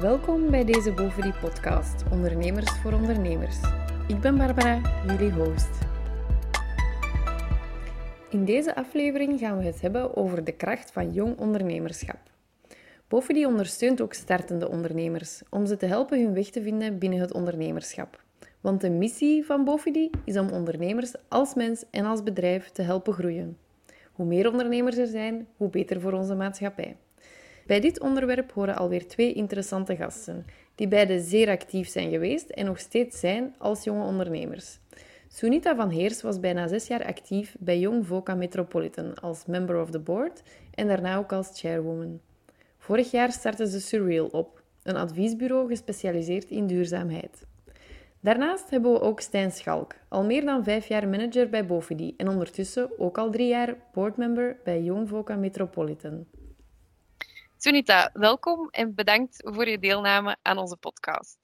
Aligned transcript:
Welkom 0.00 0.50
bij 0.50 0.64
deze 0.64 0.92
Bovendie 0.92 1.32
podcast, 1.32 2.04
Ondernemers 2.10 2.70
voor 2.70 2.92
Ondernemers. 2.92 3.56
Ik 4.08 4.20
ben 4.20 4.36
Barbara, 4.36 4.80
jullie 5.06 5.32
host. 5.32 5.68
In 8.30 8.44
deze 8.44 8.74
aflevering 8.74 9.38
gaan 9.38 9.58
we 9.58 9.64
het 9.64 9.80
hebben 9.80 10.16
over 10.16 10.44
de 10.44 10.52
kracht 10.52 10.92
van 10.92 11.12
jong 11.12 11.38
ondernemerschap. 11.38 12.18
Bovendie 13.08 13.46
ondersteunt 13.46 14.00
ook 14.00 14.12
startende 14.12 14.68
ondernemers 14.68 15.42
om 15.50 15.66
ze 15.66 15.76
te 15.76 15.86
helpen 15.86 16.22
hun 16.22 16.34
weg 16.34 16.50
te 16.50 16.62
vinden 16.62 16.98
binnen 16.98 17.20
het 17.20 17.32
ondernemerschap. 17.32 18.22
Want 18.60 18.80
de 18.80 18.90
missie 18.90 19.44
van 19.44 19.64
Bovendie 19.64 20.10
is 20.24 20.38
om 20.38 20.50
ondernemers 20.50 21.14
als 21.28 21.54
mens 21.54 21.84
en 21.90 22.04
als 22.04 22.22
bedrijf 22.22 22.70
te 22.70 22.82
helpen 22.82 23.12
groeien. 23.12 23.58
Hoe 24.12 24.26
meer 24.26 24.50
ondernemers 24.50 24.96
er 24.96 25.06
zijn, 25.06 25.46
hoe 25.56 25.70
beter 25.70 26.00
voor 26.00 26.12
onze 26.12 26.34
maatschappij. 26.34 26.96
Bij 27.66 27.80
dit 27.80 28.00
onderwerp 28.00 28.52
horen 28.52 28.76
alweer 28.76 29.08
twee 29.08 29.32
interessante 29.32 29.96
gasten, 29.96 30.46
die 30.74 30.88
beide 30.88 31.20
zeer 31.20 31.48
actief 31.48 31.88
zijn 31.88 32.10
geweest 32.10 32.50
en 32.50 32.64
nog 32.64 32.78
steeds 32.78 33.20
zijn 33.20 33.54
als 33.58 33.84
jonge 33.84 34.04
ondernemers. 34.04 34.78
Sunita 35.28 35.76
van 35.76 35.90
Heers 35.90 36.22
was 36.22 36.40
bijna 36.40 36.66
zes 36.66 36.86
jaar 36.86 37.04
actief 37.04 37.56
bij 37.58 37.78
Jong 37.78 38.06
Voca 38.06 38.34
Metropolitan 38.34 39.14
als 39.14 39.46
member 39.46 39.80
of 39.80 39.90
the 39.90 39.98
board 39.98 40.42
en 40.74 40.86
daarna 40.86 41.16
ook 41.16 41.32
als 41.32 41.60
chairwoman. 41.60 42.20
Vorig 42.78 43.10
jaar 43.10 43.32
startte 43.32 43.68
ze 43.68 43.80
Surreal 43.80 44.26
op, 44.26 44.62
een 44.82 44.96
adviesbureau 44.96 45.68
gespecialiseerd 45.68 46.50
in 46.50 46.66
duurzaamheid. 46.66 47.46
Daarnaast 48.20 48.70
hebben 48.70 48.92
we 48.92 49.00
ook 49.00 49.20
Stijn 49.20 49.52
Schalk, 49.52 49.94
al 50.08 50.24
meer 50.24 50.44
dan 50.44 50.64
vijf 50.64 50.86
jaar 50.86 51.08
manager 51.08 51.48
bij 51.48 51.66
Bofidi 51.66 52.14
en 52.16 52.28
ondertussen 52.28 52.98
ook 52.98 53.18
al 53.18 53.30
drie 53.30 53.48
jaar 53.48 53.76
boardmember 53.92 54.56
bij 54.64 54.82
Jong 54.82 55.08
Voca 55.08 55.36
Metropolitan. 55.36 56.26
Sunita, 57.64 58.10
welkom 58.12 58.68
en 58.70 58.94
bedankt 58.94 59.36
voor 59.54 59.68
je 59.68 59.78
deelname 59.78 60.36
aan 60.42 60.58
onze 60.58 60.76
podcast. 60.76 61.36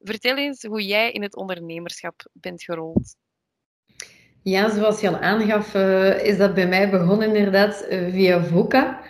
Vertel 0.00 0.36
eens 0.36 0.62
hoe 0.62 0.86
jij 0.86 1.12
in 1.12 1.22
het 1.22 1.36
ondernemerschap 1.36 2.28
bent 2.32 2.62
gerold. 2.62 3.16
Ja, 4.42 4.70
zoals 4.70 5.00
je 5.00 5.08
al 5.08 5.18
aangaf, 5.18 5.74
uh, 5.74 6.24
is 6.24 6.36
dat 6.38 6.54
bij 6.54 6.68
mij 6.68 6.90
begonnen 6.90 7.36
inderdaad 7.36 7.86
uh, 7.90 8.12
via 8.12 8.44
VOCA. 8.44 9.00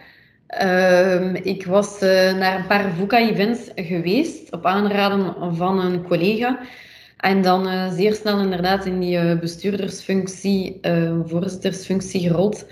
Uh, 0.63 1.35
ik 1.35 1.67
was 1.67 1.99
eh, 1.99 2.37
naar 2.37 2.59
een 2.59 2.67
paar 2.67 2.95
VOCA-events 2.95 3.71
geweest 3.75 4.53
op 4.53 4.67
aanraden 4.67 5.55
van 5.57 5.81
een 5.81 6.03
collega. 6.03 6.61
En 7.17 7.43
dan 7.43 7.93
zeer 7.93 8.15
snel 8.15 8.41
inderdaad 8.41 8.87
in 8.87 9.01
die 9.01 9.39
bestuurdersfunctie, 9.39 10.81
voorzittersfunctie 11.25 12.21
gerold. 12.21 12.67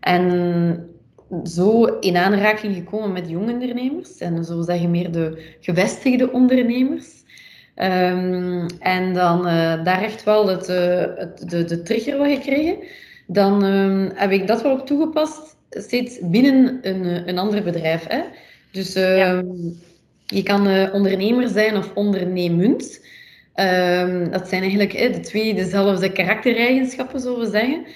En 0.00 0.95
zo 1.44 1.84
in 1.84 2.16
aanraking 2.16 2.74
gekomen 2.74 3.12
met 3.12 3.28
jonge 3.28 3.52
ondernemers 3.52 4.18
en 4.18 4.44
zo 4.44 4.62
zeggen 4.62 4.90
meer 4.90 5.12
de 5.12 5.54
gevestigde 5.60 6.32
ondernemers. 6.32 7.06
Um, 7.76 8.66
en 8.78 9.14
dan 9.14 9.38
uh, 9.46 9.84
daar 9.84 10.02
echt 10.02 10.24
wel 10.24 10.48
het, 10.48 10.68
uh, 10.68 11.04
het, 11.14 11.50
de, 11.50 11.64
de 11.64 11.82
trigger 11.82 12.18
wat 12.18 12.28
gekregen. 12.28 12.76
Dan 13.26 13.64
um, 13.64 14.10
heb 14.14 14.30
ik 14.30 14.46
dat 14.46 14.62
wel 14.62 14.72
ook 14.72 14.86
toegepast, 14.86 15.56
steeds 15.70 16.18
binnen 16.22 16.78
een, 16.82 17.28
een 17.28 17.38
ander 17.38 17.62
bedrijf. 17.62 18.06
Hè? 18.08 18.20
Dus 18.70 18.96
uh, 18.96 19.18
ja. 19.18 19.42
je 20.26 20.42
kan 20.42 20.92
ondernemer 20.92 21.48
zijn 21.48 21.76
of 21.76 21.90
ondernemend. 21.94 23.00
dat 24.30 24.48
zijn 24.48 24.62
eigenlijk 24.62 24.92
de 24.92 25.20
twee 25.20 25.54
dezelfde 25.54 26.12
karaktereigenschappen, 26.12 27.20
zullen 27.20 27.40
we 27.40 27.50
zeggen. 27.50 27.86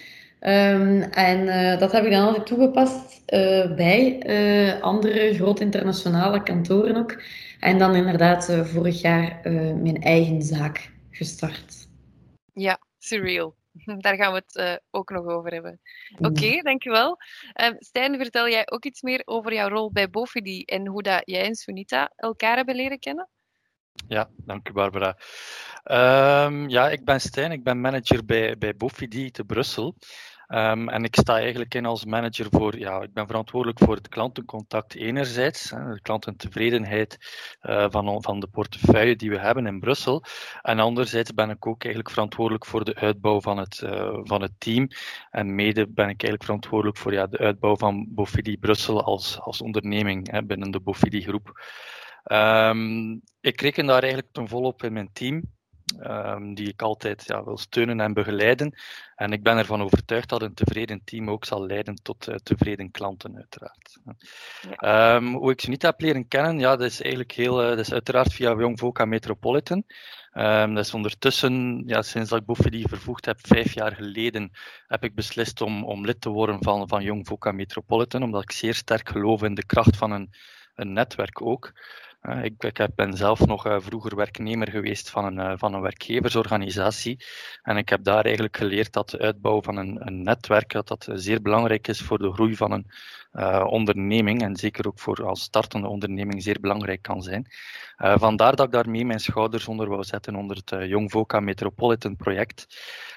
Um, 0.41 1.03
en 1.03 1.47
uh, 1.47 1.79
dat 1.79 1.93
heb 1.93 2.05
ik 2.05 2.11
dan 2.11 2.27
altijd 2.27 2.47
toegepast 2.47 3.23
uh, 3.27 3.75
bij 3.75 4.27
uh, 4.27 4.81
andere 4.81 5.35
grote 5.35 5.63
internationale 5.63 6.43
kantoren 6.43 6.97
ook. 6.97 7.23
En 7.59 7.79
dan 7.79 7.95
inderdaad 7.95 8.59
vorig 8.63 9.01
jaar 9.01 9.41
mijn 9.77 10.03
eigen 10.03 10.43
zaak 10.43 10.93
gestart. 11.11 11.89
Ja, 12.53 12.79
surreal. 12.99 13.55
Daar 13.99 14.17
gaan 14.17 14.33
we 14.33 14.43
het 14.47 14.83
ook 14.91 15.11
nog 15.11 15.27
over 15.27 15.53
hebben. 15.53 15.81
Oké, 16.19 16.29
okay, 16.29 16.61
dankjewel. 16.61 17.19
Um, 17.65 17.77
Stijn, 17.79 18.17
vertel 18.17 18.49
jij 18.49 18.63
ook 18.71 18.85
iets 18.85 19.03
meer 19.03 19.23
over 19.25 19.53
jouw 19.53 19.69
rol 19.69 19.93
bij 19.93 20.11
Bofidi 20.11 20.63
en 20.63 20.87
hoe 20.87 21.03
dat 21.03 21.23
jij 21.25 21.45
en 21.45 21.55
Sunita 21.55 22.13
elkaar 22.17 22.57
hebben 22.57 22.75
leren 22.75 22.99
kennen? 22.99 23.29
Ja, 24.09 24.31
dank 24.37 24.69
u 24.69 24.73
Barbara. 24.73 25.17
Um, 26.45 26.69
ja, 26.69 26.89
ik 26.89 27.05
ben 27.05 27.21
Stijn, 27.21 27.53
ik 27.53 27.65
ben 27.65 27.81
manager 27.81 28.25
bij, 28.25 28.59
bij 28.59 28.77
Bofidi 28.77 29.31
te 29.31 29.45
Brussel. 29.45 29.97
Um, 30.55 30.89
en 30.89 31.05
ik 31.05 31.17
sta 31.17 31.39
eigenlijk 31.39 31.75
in 31.75 31.87
als 31.87 32.05
manager 32.05 32.47
voor, 32.51 32.79
ja, 32.79 33.03
ik 33.03 33.13
ben 33.13 33.27
verantwoordelijk 33.27 33.79
voor 33.79 33.95
het 33.95 34.09
klantencontact 34.09 34.95
enerzijds, 34.95 35.71
hè, 35.71 35.95
de 35.95 36.01
klantentevredenheid 36.01 37.19
uh, 37.63 37.87
van, 37.91 38.23
van 38.23 38.41
de 38.41 38.47
portefeuille 38.47 39.17
die 39.17 39.31
we 39.31 39.39
hebben 39.39 39.67
in 39.67 39.81
Brussel. 39.81 40.25
En 40.63 40.79
anderzijds 40.79 41.35
ben 41.35 41.51
ik 41.51 41.67
ook 41.67 41.85
eigenlijk 41.85 42.15
verantwoordelijk 42.15 42.67
voor 42.67 42.85
de 42.85 42.95
uitbouw 42.95 43.41
van 43.41 43.59
het, 43.59 43.81
uh, 43.85 44.19
van 44.23 44.43
het 44.43 44.53
team. 44.59 44.89
En 45.31 45.55
mede 45.55 45.87
ben 45.87 46.09
ik 46.09 46.23
eigenlijk 46.23 46.45
verantwoordelijk 46.45 46.99
voor 46.99 47.13
ja, 47.13 47.27
de 47.27 47.39
uitbouw 47.39 47.77
van 47.77 48.07
Bofidi 48.09 48.59
Brussel 48.59 49.03
als, 49.03 49.41
als 49.41 49.61
onderneming 49.61 50.31
hè, 50.31 50.43
binnen 50.45 50.71
de 50.71 50.81
Bofidi 50.81 51.21
groep. 51.21 51.61
Um, 52.25 53.23
ik 53.41 53.61
reken 53.61 53.87
daar 53.87 54.03
eigenlijk 54.03 54.33
ten 54.33 54.49
volop 54.49 54.83
in 54.83 54.93
mijn 54.93 55.11
team. 55.13 55.43
Um, 55.99 56.55
die 56.55 56.69
ik 56.69 56.83
altijd 56.83 57.25
ja, 57.27 57.45
wil 57.45 57.59
steunen 57.59 58.01
en 58.01 58.13
begeleiden. 58.13 58.75
En 59.15 59.33
ik 59.33 59.43
ben 59.43 59.57
ervan 59.59 59.83
overtuigd 59.83 60.29
dat 60.29 60.43
een 60.43 60.55
tevreden 60.55 61.05
team 61.05 61.31
ook 61.31 61.45
zal 61.45 61.67
leiden 61.67 61.95
tot 61.95 62.29
uh, 62.29 62.35
tevreden 62.35 62.91
klanten, 62.91 63.37
uiteraard. 63.37 63.99
Ja. 64.81 65.15
Um, 65.15 65.35
hoe 65.35 65.51
ik 65.51 65.61
ze 65.61 65.69
niet 65.69 65.83
heb 65.83 66.01
leren 66.01 66.29
kennen, 66.29 66.59
ja, 66.59 66.77
dat 66.77 66.87
is 66.87 67.01
eigenlijk 67.01 67.33
heel, 67.33 67.63
uh, 67.63 67.69
dat 67.69 67.79
is 67.79 67.93
uiteraard 67.93 68.33
via 68.33 68.55
Young 68.55 68.79
Voca 68.79 69.05
Metropolitan. 69.05 69.85
Um, 70.33 70.75
dat 70.75 70.85
is 70.85 70.95
ondertussen, 70.95 71.83
ja, 71.87 72.03
sinds 72.03 72.31
dat 72.31 72.41
ik 72.41 72.47
Bofedi 72.47 72.83
vervoegd 72.89 73.25
heb, 73.25 73.39
vijf 73.47 73.73
jaar 73.73 73.95
geleden, 73.95 74.51
heb 74.87 75.05
ik 75.05 75.15
beslist 75.15 75.61
om, 75.61 75.85
om 75.85 76.05
lid 76.05 76.21
te 76.21 76.29
worden 76.29 76.63
van, 76.63 76.89
van 76.89 77.03
Young 77.03 77.27
Voca 77.27 77.53
Metropolitan, 77.53 78.23
omdat 78.23 78.43
ik 78.43 78.53
zeer 78.53 78.75
sterk 78.75 79.09
geloof 79.09 79.43
in 79.43 79.55
de 79.55 79.67
kracht 79.67 79.97
van 79.97 80.11
een, 80.11 80.31
een 80.75 80.93
netwerk 80.93 81.43
ook. 81.43 81.73
Uh, 82.23 82.45
ik, 82.45 82.63
ik, 82.63 82.89
ben 82.95 83.17
zelf 83.17 83.47
nog 83.47 83.67
uh, 83.67 83.77
vroeger 83.79 84.17
werknemer 84.17 84.71
geweest 84.71 85.11
van 85.11 85.25
een, 85.25 85.37
uh, 85.37 85.53
van 85.57 85.75
een 85.75 85.81
werkgeversorganisatie. 85.81 87.25
En 87.63 87.77
ik 87.77 87.89
heb 87.89 88.05
daar 88.05 88.25
eigenlijk 88.25 88.57
geleerd 88.57 88.93
dat 88.93 89.11
de 89.11 89.19
uitbouw 89.19 89.63
van 89.63 89.77
een, 89.77 90.07
een 90.07 90.23
netwerk 90.23 90.73
dat 90.73 90.89
dat 90.89 91.09
zeer 91.13 91.43
belangrijk 91.43 91.89
is 91.89 92.01
voor 92.01 92.19
de 92.19 92.33
groei 92.33 92.57
van 92.57 92.73
een 92.73 92.87
onderneming. 93.67 94.43
En 94.43 94.57
zeker 94.57 94.87
ook 94.87 94.99
voor 94.99 95.27
als 95.27 95.43
startende 95.43 95.89
onderneming 95.89 96.43
zeer 96.43 96.61
belangrijk 96.61 97.03
kan 97.03 97.23
zijn. 97.23 97.47
vandaar 97.97 98.57
dat 98.57 98.67
ik 98.67 98.73
daarmee 98.73 99.05
mijn 99.05 99.21
schouders 99.21 99.69
onder 99.69 99.89
wou 99.89 100.05
zetten 100.05 100.35
onder 100.35 100.57
het 100.57 100.89
Young 100.89 101.11
Voca 101.11 101.41
Metropolitan 101.41 102.17
project. 102.17 102.67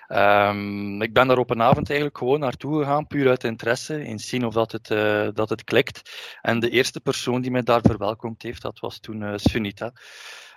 Um, 0.08 1.02
ik 1.02 1.14
ben 1.14 1.28
daar 1.28 1.38
op 1.38 1.50
een 1.50 1.62
avond 1.62 1.88
eigenlijk 1.88 2.18
gewoon 2.18 2.40
naartoe 2.40 2.78
gegaan, 2.78 3.08
puur 3.08 3.30
uit 3.30 3.44
interesse, 3.44 4.03
in 4.03 4.20
zien 4.20 4.46
of 4.46 4.53
dat 4.53 4.72
het, 4.72 4.90
uh, 4.90 5.28
dat 5.34 5.50
het 5.50 5.64
klikt. 5.64 6.12
En 6.41 6.59
de 6.59 6.70
eerste 6.70 7.00
persoon 7.00 7.41
die 7.41 7.52
mij 7.52 7.62
daar 7.62 7.81
verwelkomd 7.81 8.41
heeft, 8.41 8.62
dat 8.62 8.80
was 8.80 8.92
toen 8.99 9.21
uh, 9.21 9.33
Sunita. 9.35 9.91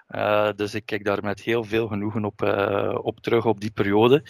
Uh, 0.08 0.50
dus 0.56 0.74
ik 0.74 0.86
kijk 0.86 1.04
daar 1.04 1.22
met 1.22 1.40
heel 1.40 1.64
veel 1.64 1.88
genoegen 1.88 2.24
op, 2.24 2.42
op 3.02 3.20
terug 3.20 3.44
op 3.44 3.60
die 3.60 3.70
periode. 3.70 4.22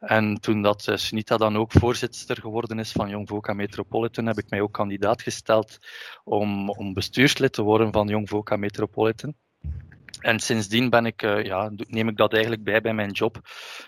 En 0.00 0.40
toen 0.40 0.62
dat 0.62 0.92
Sunita 0.94 1.36
dan 1.36 1.56
ook 1.56 1.72
voorzitter 1.72 2.36
geworden 2.40 2.78
is 2.78 2.92
van 2.92 3.08
Jong 3.08 3.28
Voca 3.28 3.52
Metropolitan, 3.52 4.26
heb 4.26 4.38
ik 4.38 4.50
mij 4.50 4.60
ook 4.60 4.72
kandidaat 4.72 5.22
gesteld 5.22 5.78
om, 6.24 6.70
om 6.70 6.94
bestuurslid 6.94 7.52
te 7.52 7.62
worden 7.62 7.92
van 7.92 8.08
Jong 8.08 8.28
Voca 8.28 8.56
Metropolitan. 8.56 9.34
En 10.20 10.40
sindsdien 10.40 10.90
ben 10.90 11.06
ik, 11.06 11.20
ja, 11.20 11.70
neem 11.76 12.08
ik 12.08 12.16
dat 12.16 12.32
eigenlijk 12.32 12.64
bij 12.64 12.80
bij 12.80 12.94
mijn 12.94 13.10
job. 13.10 13.38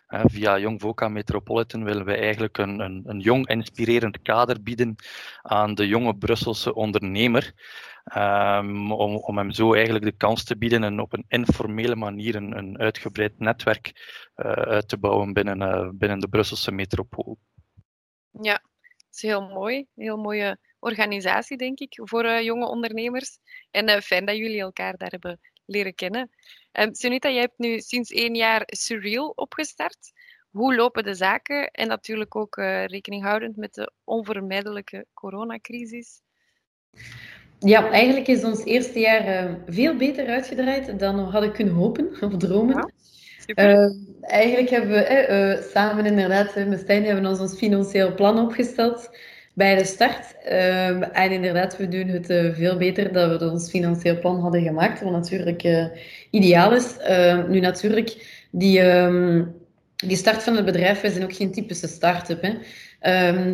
Via 0.09 0.59
Jong 0.59 0.81
Voca 0.81 1.09
Metropolitan 1.09 1.85
willen 1.85 2.05
we 2.05 2.17
eigenlijk 2.17 2.59
een, 2.59 2.81
een, 2.81 3.03
een, 3.07 3.21
jong, 3.21 3.49
inspirerend 3.49 4.23
kader 4.23 4.63
bieden 4.63 4.97
aan 5.43 5.75
de 5.75 5.87
jonge 5.87 6.17
Brusselse 6.17 6.75
ondernemer. 6.75 7.53
Um, 8.17 8.93
om, 8.93 9.17
om 9.17 9.39
hem 9.39 9.51
zo 9.51 9.75
eigenlijk 9.75 10.05
de 10.05 10.17
kans 10.17 10.45
te 10.45 10.57
bieden 10.57 10.85
en 10.85 11.01
op 11.01 11.13
een 11.13 11.25
informele 11.29 11.97
manier 11.97 12.35
een, 12.35 12.59
een 12.59 12.79
uitgebreid 12.79 13.39
netwerk 13.39 13.93
uh, 14.37 14.53
uit 14.53 14.89
te 14.89 14.99
bouwen 14.99 15.33
binnen, 15.33 15.99
binnen 15.99 16.19
de 16.19 16.29
Brusselse 16.29 16.73
metropool. 16.73 17.39
Ja, 18.31 18.53
dat 18.53 19.07
is 19.11 19.23
heel 19.23 19.49
mooi. 19.49 19.87
Heel 19.95 20.17
mooie 20.17 20.59
organisatie, 20.79 21.57
denk 21.57 21.79
ik, 21.79 22.01
voor 22.05 22.43
jonge 22.43 22.67
ondernemers. 22.67 23.39
En 23.71 24.03
fijn 24.03 24.25
dat 24.25 24.37
jullie 24.37 24.61
elkaar 24.61 24.97
daar 24.97 25.11
hebben 25.11 25.41
leren 25.65 25.95
kennen. 25.95 26.31
Um, 26.73 26.95
Sunita, 26.95 27.31
jij 27.31 27.41
hebt 27.41 27.59
nu 27.59 27.81
sinds 27.81 28.11
één 28.11 28.35
jaar 28.35 28.63
Surreal 28.67 29.33
opgestart. 29.35 30.13
Hoe 30.51 30.75
lopen 30.75 31.05
de 31.05 31.15
zaken? 31.15 31.71
En 31.71 31.89
natuurlijk 31.89 32.37
ook 32.37 32.57
rekening 32.87 33.23
houdend 33.23 33.57
met 33.57 33.75
de 33.75 33.93
onvermijdelijke 34.05 35.07
coronacrisis. 35.15 36.21
Ja, 37.59 37.91
eigenlijk 37.91 38.27
is 38.27 38.45
ons 38.45 38.65
eerste 38.65 38.99
jaar 38.99 39.45
uh, 39.45 39.53
veel 39.67 39.97
beter 39.97 40.27
uitgedraaid 40.27 40.99
dan 40.99 41.17
we 41.17 41.31
hadden 41.31 41.53
kunnen 41.53 41.75
hopen 41.75 42.09
of 42.21 42.37
dromen. 42.37 42.93
Ja, 43.47 43.71
uh, 43.71 43.93
eigenlijk 44.21 44.71
hebben 44.71 44.91
we 44.91 45.69
samen 45.73 46.07
inderdaad 46.07 46.55
met 46.67 46.81
Stijn 46.81 47.05
hebben 47.05 47.27
ons 47.27 47.41
ons 47.41 47.57
financieel 47.57 48.15
plan 48.15 48.39
opgesteld 48.39 49.11
bij 49.55 49.77
de 49.77 49.85
start. 49.85 50.35
Ehm, 50.45 51.03
en 51.03 51.33
inderdaad, 51.33 51.77
we 51.77 51.89
doen 51.89 52.09
het 52.09 52.27
veel 52.55 52.77
beter 52.77 53.13
dan 53.13 53.39
we 53.39 53.51
ons 53.51 53.71
financieel 53.71 54.19
plan 54.19 54.41
hadden 54.41 54.63
gemaakt, 54.63 55.01
wat 55.01 55.13
natuurlijk 55.13 55.89
ideaal 56.31 56.75
is. 56.75 56.97
Ehm, 56.97 57.51
nu 57.51 57.61
natuurlijk, 57.61 58.43
die, 58.51 58.81
um, 58.81 59.55
die 59.97 60.17
start 60.17 60.43
van 60.43 60.57
het 60.57 60.65
bedrijf, 60.65 61.01
wij 61.01 61.11
zijn 61.11 61.25
ook 61.25 61.35
geen 61.35 61.53
typische 61.53 61.89
start-up. 61.89 62.43
Hè. 62.43 62.53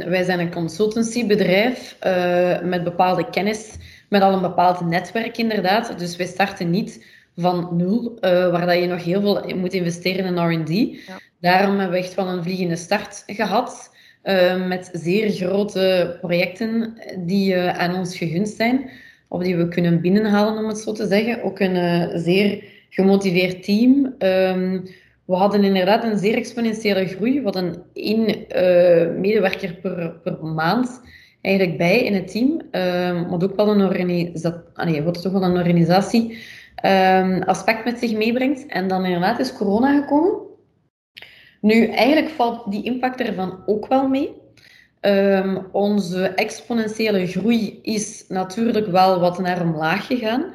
Wij 0.06 0.22
zijn 0.24 0.40
een 0.40 0.52
consultancybedrijf 0.52 1.96
uh, 2.06 2.60
met 2.60 2.84
bepaalde 2.84 3.30
kennis, 3.30 3.76
met 4.08 4.22
al 4.22 4.32
een 4.32 4.40
bepaald 4.40 4.80
netwerk 4.80 5.38
inderdaad. 5.38 5.98
Dus 5.98 6.16
wij 6.16 6.26
starten 6.26 6.70
niet 6.70 7.06
van 7.36 7.68
nul, 7.72 8.18
waar 8.20 8.66
dat 8.66 8.78
je 8.78 8.86
nog 8.86 9.04
heel 9.04 9.20
veel 9.20 9.56
moet 9.56 9.72
investeren 9.72 10.24
in 10.24 10.60
R&D. 10.60 10.68
Ja. 10.68 11.18
Daarom 11.40 11.78
hebben 11.78 11.98
we 11.98 12.04
echt 12.04 12.14
wel 12.14 12.28
een 12.28 12.42
vliegende 12.42 12.76
start 12.76 13.22
gehad. 13.26 13.92
Uh, 14.24 14.66
met 14.66 14.90
zeer 14.92 15.30
grote 15.30 16.16
projecten 16.20 16.94
die 17.18 17.54
uh, 17.54 17.78
aan 17.78 17.94
ons 17.94 18.16
gegund 18.16 18.48
zijn, 18.48 18.90
of 19.28 19.42
die 19.42 19.56
we 19.56 19.68
kunnen 19.68 20.00
binnenhalen, 20.00 20.58
om 20.58 20.68
het 20.68 20.78
zo 20.78 20.92
te 20.92 21.06
zeggen. 21.06 21.42
Ook 21.42 21.60
een 21.60 21.76
uh, 21.76 22.08
zeer 22.14 22.64
gemotiveerd 22.90 23.62
team. 23.62 24.14
Um, 24.18 24.84
we 25.24 25.34
hadden 25.34 25.64
inderdaad 25.64 26.04
een 26.04 26.18
zeer 26.18 26.36
exponentiële 26.36 27.06
groei. 27.06 27.38
We 27.38 27.44
hadden 27.44 27.84
één 27.92 28.46
medewerker 29.20 29.74
per, 29.74 30.10
per 30.22 30.44
maand 30.44 31.00
eigenlijk 31.44 31.78
bij 31.78 32.04
in 32.04 32.14
het 32.14 32.30
team. 32.30 32.60
Um, 32.70 33.28
wat 33.28 33.44
ook 33.44 33.56
wel 33.56 33.68
een, 33.68 33.82
organisa 33.82 34.62
ah, 34.74 35.04
wat 35.04 35.22
toch 35.22 35.32
wel 35.32 35.42
een 35.42 35.56
organisatie 35.56 36.38
um, 36.84 37.42
aspect 37.42 37.84
met 37.84 37.98
zich 37.98 38.12
meebrengt. 38.16 38.66
En 38.66 38.88
dan 38.88 39.04
inderdaad 39.04 39.38
is 39.38 39.56
corona 39.56 40.00
gekomen. 40.00 40.42
Nu, 41.60 41.86
eigenlijk 41.86 42.28
valt 42.28 42.70
die 42.70 42.84
impact 42.84 43.20
ervan 43.20 43.62
ook 43.66 43.86
wel 43.86 44.08
mee. 44.08 44.42
Um, 45.00 45.66
onze 45.72 46.28
exponentiële 46.28 47.26
groei 47.26 47.78
is 47.82 48.24
natuurlijk 48.28 48.86
wel 48.86 49.20
wat 49.20 49.38
naar 49.38 49.62
omlaag 49.62 50.06
gegaan. 50.06 50.54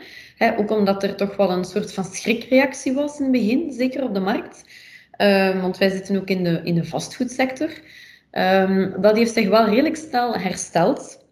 Ook 0.57 0.71
omdat 0.71 1.03
er 1.03 1.15
toch 1.15 1.35
wel 1.35 1.51
een 1.51 1.65
soort 1.65 1.93
van 1.93 2.03
schrikreactie 2.03 2.93
was 2.93 3.17
in 3.17 3.23
het 3.23 3.31
begin, 3.31 3.71
zeker 3.71 4.03
op 4.03 4.13
de 4.13 4.19
markt. 4.19 4.63
Um, 5.21 5.61
want 5.61 5.77
wij 5.77 5.89
zitten 5.89 6.17
ook 6.17 6.29
in 6.29 6.43
de, 6.43 6.61
in 6.63 6.75
de 6.75 6.85
vastgoedsector. 6.85 7.69
Um, 8.31 8.95
dat 9.01 9.17
heeft 9.17 9.33
zich 9.33 9.49
wel 9.49 9.65
redelijk 9.65 9.95
snel 9.95 10.33
hersteld. 10.33 11.25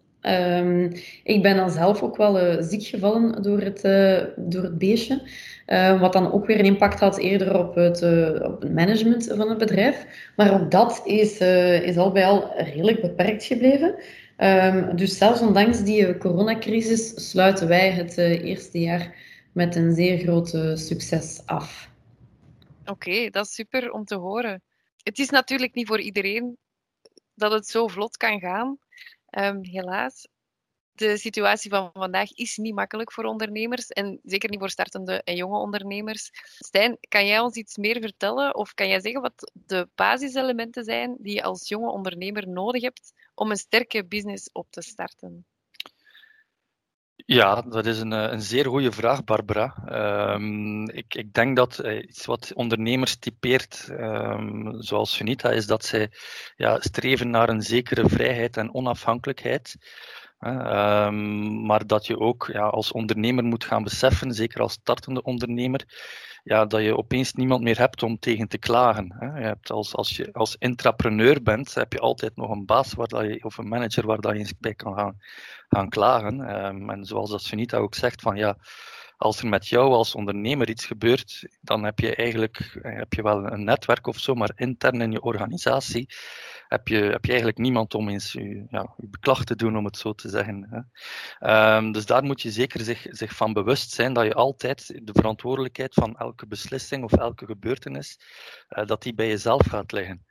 ik 1.22 1.42
ben 1.42 1.56
dan 1.56 1.70
zelf 1.70 2.02
ook 2.02 2.16
wel 2.16 2.40
uh, 2.40 2.62
ziek 2.62 2.82
gevallen 2.82 3.42
door 3.42 3.60
het, 3.60 3.84
uh, 3.84 4.18
door 4.36 4.62
het 4.62 4.78
beestje. 4.78 5.22
Uh, 5.66 6.00
wat 6.00 6.12
dan 6.12 6.32
ook 6.32 6.46
weer 6.46 6.58
een 6.58 6.64
impact 6.64 7.00
had 7.00 7.18
eerder 7.18 7.58
op 7.58 7.74
het, 7.74 8.02
op 8.42 8.60
het 8.60 8.74
management 8.74 9.32
van 9.36 9.48
het 9.48 9.58
bedrijf. 9.58 10.06
Maar 10.36 10.52
ook 10.52 10.70
dat 10.70 11.02
is, 11.04 11.38
is 11.82 11.96
al 11.96 12.12
bij 12.12 12.26
al 12.26 12.52
redelijk 12.56 13.00
beperkt 13.00 13.44
gebleven. 13.44 13.94
Um, 14.38 14.96
dus 14.96 15.16
zelfs 15.16 15.40
ondanks 15.40 15.82
die 15.82 16.16
coronacrisis 16.16 17.30
sluiten 17.30 17.68
wij 17.68 17.90
het 17.90 18.16
eerste 18.18 18.80
jaar 18.80 19.14
met 19.52 19.76
een 19.76 19.94
zeer 19.94 20.18
groot 20.18 20.48
succes 20.74 21.42
af. 21.46 21.90
Oké, 22.86 23.30
dat 23.30 23.46
is 23.46 23.54
super 23.54 23.90
om 23.90 24.04
te 24.04 24.14
horen. 24.14 24.62
Het 25.02 25.18
is 25.18 25.30
natuurlijk 25.30 25.74
niet 25.74 25.86
voor 25.86 26.00
iedereen 26.00 26.58
dat 27.34 27.52
het 27.52 27.66
zo 27.66 27.86
vlot 27.86 28.16
kan 28.16 28.40
gaan, 28.40 28.78
um, 29.30 29.64
helaas 29.64 30.28
de 30.98 31.16
situatie 31.16 31.70
van 31.70 31.90
vandaag 31.92 32.32
is 32.32 32.56
niet 32.56 32.74
makkelijk 32.74 33.12
voor 33.12 33.24
ondernemers 33.24 33.88
en 33.88 34.20
zeker 34.24 34.50
niet 34.50 34.58
voor 34.58 34.70
startende 34.70 35.22
en 35.22 35.36
jonge 35.36 35.58
ondernemers. 35.58 36.30
Stijn, 36.58 36.98
kan 37.08 37.26
jij 37.26 37.40
ons 37.40 37.54
iets 37.54 37.76
meer 37.76 38.00
vertellen 38.00 38.54
of 38.54 38.74
kan 38.74 38.88
jij 38.88 39.00
zeggen 39.00 39.20
wat 39.20 39.52
de 39.52 39.88
basiselementen 39.94 40.84
zijn 40.84 41.16
die 41.18 41.34
je 41.34 41.42
als 41.42 41.68
jonge 41.68 41.90
ondernemer 41.90 42.48
nodig 42.48 42.82
hebt 42.82 43.12
om 43.34 43.50
een 43.50 43.56
sterke 43.56 44.04
business 44.04 44.48
op 44.52 44.66
te 44.70 44.82
starten? 44.82 45.46
Ja, 47.30 47.62
dat 47.62 47.86
is 47.86 48.00
een, 48.00 48.12
eh, 48.12 48.32
een 48.32 48.42
zeer 48.42 48.66
goede 48.66 48.92
vraag, 48.92 49.24
Barbara. 49.24 49.74
Um, 50.34 50.88
ik, 50.88 51.14
ik, 51.14 51.32
denk 51.32 51.56
dat 51.56 51.80
uh, 51.84 52.02
iets 52.02 52.26
wat 52.26 52.52
ondernemers 52.54 53.16
typeert, 53.16 53.88
um, 53.90 54.82
zoals 54.82 55.14
Sunita, 55.14 55.50
is 55.50 55.66
dat 55.66 55.84
zij 55.84 56.10
ja, 56.56 56.80
streven 56.80 57.30
naar 57.30 57.48
een 57.48 57.62
zekere 57.62 58.08
vrijheid 58.08 58.56
en 58.56 58.74
onafhankelijkheid. 58.74 59.76
Um, 60.40 61.66
maar 61.66 61.86
dat 61.86 62.06
je 62.06 62.18
ook 62.18 62.48
ja, 62.52 62.66
als 62.66 62.92
ondernemer 62.92 63.44
moet 63.44 63.64
gaan 63.64 63.82
beseffen, 63.82 64.32
zeker 64.32 64.60
als 64.60 64.72
startende 64.72 65.22
ondernemer, 65.22 65.84
ja, 66.48 66.64
dat 66.66 66.82
je 66.82 66.96
opeens 66.96 67.32
niemand 67.32 67.62
meer 67.62 67.78
hebt 67.78 68.02
om 68.02 68.18
tegen 68.18 68.48
te 68.48 68.58
klagen. 68.58 69.14
Hè. 69.18 69.38
Je 69.38 69.44
hebt 69.44 69.70
als, 69.70 69.94
als 69.94 70.16
je 70.16 70.32
als 70.32 70.56
intrapreneur 70.58 71.42
bent, 71.42 71.74
heb 71.74 71.92
je 71.92 71.98
altijd 71.98 72.36
nog 72.36 72.50
een 72.50 72.66
baas 72.66 72.94
waar 72.94 73.08
dat 73.08 73.24
je, 73.24 73.44
of 73.44 73.58
een 73.58 73.68
manager 73.68 74.06
waar 74.06 74.20
dat 74.20 74.36
je 74.36 74.54
bij 74.58 74.74
kan 74.74 74.94
gaan, 74.94 75.20
gaan 75.68 75.88
klagen. 75.88 76.64
Um, 76.64 76.90
en 76.90 77.04
zoals 77.04 77.30
dat 77.30 77.42
Sunita 77.42 77.76
ook 77.76 77.94
zegt, 77.94 78.20
van 78.20 78.36
ja, 78.36 78.56
als 79.16 79.40
er 79.40 79.48
met 79.48 79.68
jou 79.68 79.92
als 79.92 80.14
ondernemer 80.14 80.68
iets 80.68 80.86
gebeurt, 80.86 81.58
dan 81.60 81.84
heb 81.84 81.98
je 81.98 82.14
eigenlijk 82.14 82.78
heb 82.82 83.12
je 83.12 83.22
wel 83.22 83.52
een 83.52 83.64
netwerk 83.64 84.06
of 84.06 84.18
zo, 84.18 84.34
maar 84.34 84.52
intern 84.54 85.00
in 85.00 85.12
je 85.12 85.22
organisatie 85.22 86.08
heb 86.68 86.88
je, 86.88 86.96
heb 86.96 87.24
je 87.24 87.30
eigenlijk 87.30 87.58
niemand 87.58 87.94
om 87.94 88.08
eens 88.08 88.32
je, 88.32 88.66
ja, 88.70 88.94
je 88.96 89.44
te 89.44 89.56
doen, 89.56 89.76
om 89.76 89.84
het 89.84 89.96
zo 89.96 90.12
te 90.12 90.28
zeggen. 90.28 90.86
Hè. 91.38 91.76
Um, 91.76 91.92
dus 91.92 92.06
daar 92.06 92.24
moet 92.24 92.42
je 92.42 92.50
zeker 92.50 92.80
zich, 92.80 93.06
zich 93.10 93.34
van 93.34 93.52
bewust 93.52 93.90
zijn 93.90 94.12
dat 94.12 94.24
je 94.24 94.34
altijd 94.34 95.00
de 95.02 95.12
verantwoordelijkheid 95.12 95.94
van 95.94 96.16
beslissing 96.46 97.04
of 97.04 97.12
elke 97.12 97.46
gebeurtenis, 97.46 98.20
uh, 98.68 98.86
dat 98.86 99.02
die 99.02 99.14
bij 99.14 99.28
jezelf 99.28 99.66
gaat 99.66 99.92
liggen. 99.92 100.26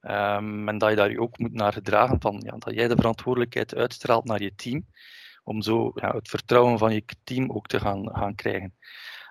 Um, 0.00 0.68
en 0.68 0.78
dat 0.78 0.90
je 0.90 0.96
daar 0.96 1.16
ook 1.16 1.38
moet 1.38 1.52
naar 1.52 1.72
gedragen 1.72 2.20
van 2.20 2.42
ja, 2.44 2.56
dat 2.58 2.74
jij 2.74 2.88
de 2.88 2.96
verantwoordelijkheid 2.96 3.74
uitstraalt 3.74 4.24
naar 4.24 4.42
je 4.42 4.54
team 4.54 4.86
om 5.44 5.62
zo 5.62 5.92
ja, 5.94 6.14
het 6.14 6.28
vertrouwen 6.28 6.78
van 6.78 6.94
je 6.94 7.04
team 7.24 7.50
ook 7.50 7.66
te 7.66 7.80
gaan, 7.80 8.08
gaan 8.16 8.34
krijgen. 8.34 8.74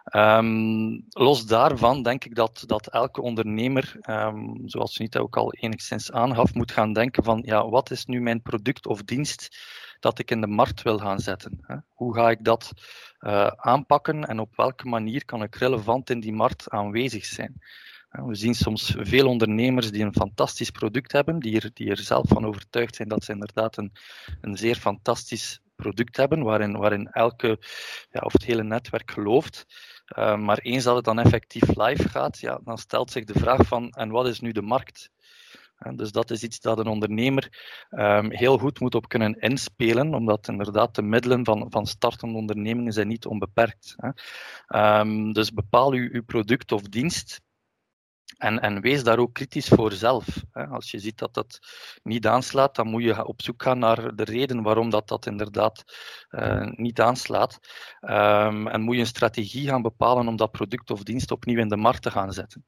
Um, 0.04 1.06
los 1.10 1.46
daarvan 1.46 2.04
denk 2.04 2.26
ik 2.26 2.36
dat, 2.36 2.64
dat 2.68 2.88
elke 2.88 3.22
ondernemer, 3.22 4.00
um, 4.10 4.62
zoals 4.66 4.98
Nita 4.98 5.20
ook 5.20 5.38
al 5.38 5.54
enigszins 5.54 6.12
aangaf, 6.12 6.54
moet 6.54 6.72
gaan 6.72 6.94
denken 6.94 7.24
van 7.24 7.42
ja, 7.46 7.70
wat 7.70 7.92
is 7.92 8.06
nu 8.06 8.22
mijn 8.22 8.42
product 8.42 8.88
of 8.88 9.04
dienst 9.04 9.58
dat 10.00 10.20
ik 10.20 10.32
in 10.32 10.42
de 10.42 10.48
markt 10.48 10.82
wil 10.82 10.98
gaan 10.98 11.20
zetten? 11.20 11.60
Hè? 11.62 11.76
Hoe 11.90 12.16
ga 12.16 12.30
ik 12.30 12.44
dat 12.44 12.72
uh, 13.20 13.48
aanpakken 13.48 14.28
en 14.28 14.40
op 14.40 14.56
welke 14.56 14.88
manier 14.88 15.26
kan 15.26 15.44
ik 15.44 15.56
relevant 15.56 16.10
in 16.10 16.20
die 16.20 16.34
markt 16.34 16.70
aanwezig 16.70 17.26
zijn? 17.26 17.62
We 18.10 18.36
zien 18.36 18.54
soms 18.56 18.96
veel 18.98 19.28
ondernemers 19.28 19.92
die 19.92 20.04
een 20.04 20.14
fantastisch 20.14 20.72
product 20.72 21.12
hebben, 21.12 21.40
die 21.40 21.62
er, 21.62 21.70
die 21.74 21.90
er 21.90 21.98
zelf 21.98 22.28
van 22.28 22.46
overtuigd 22.46 22.96
zijn 22.96 23.08
dat 23.08 23.24
ze 23.24 23.32
inderdaad 23.32 23.78
een, 23.78 23.92
een 24.42 24.58
zeer 24.58 24.76
fantastisch 24.76 25.60
product 25.82 26.18
hebben, 26.18 26.44
waarin, 26.44 26.78
waarin 26.78 27.08
elke, 27.08 27.60
ja, 28.10 28.20
of 28.20 28.34
het 28.34 28.44
hele 28.44 28.64
netwerk 28.64 29.12
gelooft. 29.12 29.66
Uh, 30.18 30.38
maar 30.38 30.58
eens 30.58 30.84
dat 30.84 30.96
het 30.96 31.06
dan 31.06 31.20
effectief 31.20 31.76
live 31.76 32.10
gaat, 32.10 32.40
ja, 32.40 32.60
dan 32.64 32.78
stelt 32.78 33.12
zich 33.12 33.24
de 33.26 33.40
vraag 33.40 33.68
van, 33.68 33.90
en 33.90 34.10
wat 34.10 34.28
is 34.28 34.40
nu 34.40 34.52
de 34.52 34.62
markt? 34.62 35.10
Uh, 35.80 35.96
dus 35.96 36.12
dat 36.12 36.32
is 36.32 36.44
iets 36.44 36.60
dat 36.60 36.80
een 36.80 36.88
ondernemer 36.88 37.50
um, 37.90 38.32
heel 38.32 38.58
goed 38.58 38.80
moet 38.80 38.96
op 38.96 39.08
kunnen 39.08 39.40
inspelen, 39.40 40.14
omdat 40.14 40.48
inderdaad 40.48 40.96
de 40.96 41.02
middelen 41.02 41.46
van, 41.46 41.66
van 41.70 41.86
startende 41.86 42.38
ondernemingen 42.38 42.94
zijn 42.94 43.08
niet 43.08 43.26
onbeperkt. 43.26 43.96
Hè. 43.98 44.10
Um, 45.00 45.34
dus 45.34 45.54
bepaal 45.54 45.92
uw, 45.94 46.10
uw 46.12 46.24
product 46.24 46.72
of 46.72 46.82
dienst 46.82 47.42
en, 48.42 48.60
en 48.60 48.82
wees 48.82 49.04
daar 49.04 49.20
ook 49.20 49.34
kritisch 49.34 49.68
voor 49.68 49.92
zelf. 49.92 50.26
Als 50.52 50.92
je 50.92 51.00
ziet 51.00 51.18
dat 51.18 51.34
dat 51.34 51.60
niet 52.04 52.28
aanslaat, 52.28 52.76
dan 52.76 52.88
moet 52.88 53.04
je 53.04 53.26
op 53.26 53.42
zoek 53.42 53.64
gaan 53.64 53.80
naar 53.80 54.16
de 54.16 54.24
reden 54.24 54.62
waarom 54.62 54.90
dat, 54.90 55.08
dat 55.08 55.26
inderdaad 55.26 55.84
uh, 56.32 56.70
niet 56.72 57.02
aanslaat. 57.02 57.60
Um, 58.02 58.68
en 58.68 58.82
moet 58.82 58.96
je 58.96 59.02
een 59.02 59.08
strategie 59.08 59.68
gaan 59.68 59.82
bepalen 59.82 60.28
om 60.28 60.36
dat 60.36 60.52
product 60.52 60.92
of 60.92 61.04
dienst 61.04 61.32
opnieuw 61.32 61.60
in 61.60 61.68
de 61.68 61.78
markt 61.78 62.02
te 62.02 62.12
gaan 62.12 62.34
zetten. 62.34 62.66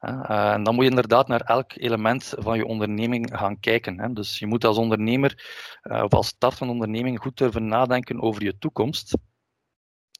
Uh, 0.00 0.52
en 0.52 0.62
dan 0.62 0.74
moet 0.74 0.84
je 0.84 0.90
inderdaad 0.90 1.28
naar 1.28 1.40
elk 1.40 1.72
element 1.74 2.34
van 2.38 2.56
je 2.56 2.66
onderneming 2.66 3.30
gaan 3.38 3.60
kijken. 3.60 4.00
Hè. 4.00 4.12
Dus 4.12 4.38
je 4.38 4.46
moet 4.46 4.64
als 4.64 4.76
ondernemer 4.76 5.44
uh, 5.82 6.02
of 6.02 6.12
als 6.12 6.26
startende 6.26 6.72
onderneming 6.72 7.20
goed 7.20 7.36
durven 7.36 7.66
nadenken 7.66 8.20
over 8.20 8.42
je 8.42 8.58
toekomst 8.58 9.14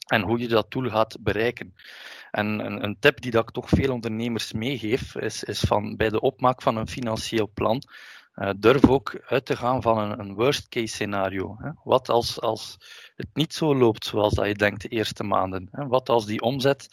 en 0.07 0.23
hoe 0.23 0.39
je 0.39 0.49
dat 0.49 0.71
doel 0.71 0.91
gaat 0.91 1.17
bereiken. 1.21 1.75
En 2.31 2.47
een, 2.47 2.85
een, 2.85 2.97
tip 2.99 3.21
die 3.21 3.31
dat 3.31 3.43
ik 3.43 3.51
toch 3.51 3.69
veel 3.69 3.93
ondernemers 3.93 4.53
meegeef, 4.53 5.15
is, 5.15 5.45
is 5.45 5.61
van 5.61 5.97
bij 5.97 6.09
de 6.09 6.21
opmaak 6.21 6.63
van 6.63 6.77
een 6.77 6.89
financieel 6.89 7.51
plan, 7.55 7.83
uh, 8.35 8.51
durf 8.57 8.89
ook 8.89 9.23
uit 9.27 9.47
te 9.47 9.57
gaan 9.57 9.83
van 9.83 9.99
een, 9.99 10.19
een 10.19 10.35
worst 10.35 10.69
case 10.69 10.87
scenario. 10.87 11.57
Hè. 11.59 11.71
Wat 11.85 12.09
als, 12.09 12.41
als 12.41 12.77
het 13.17 13.29
niet 13.33 13.55
zo 13.55 13.77
loopt 13.77 14.05
zoals 14.05 14.35
dat 14.35 14.47
je 14.47 14.55
denkt 14.55 14.83
de 14.83 14.89
eerste 14.89 15.25
maanden? 15.25 15.69
Hè. 15.71 15.87
Wat 15.87 16.09
als 16.09 16.27
die 16.27 16.41
omzet 16.41 16.89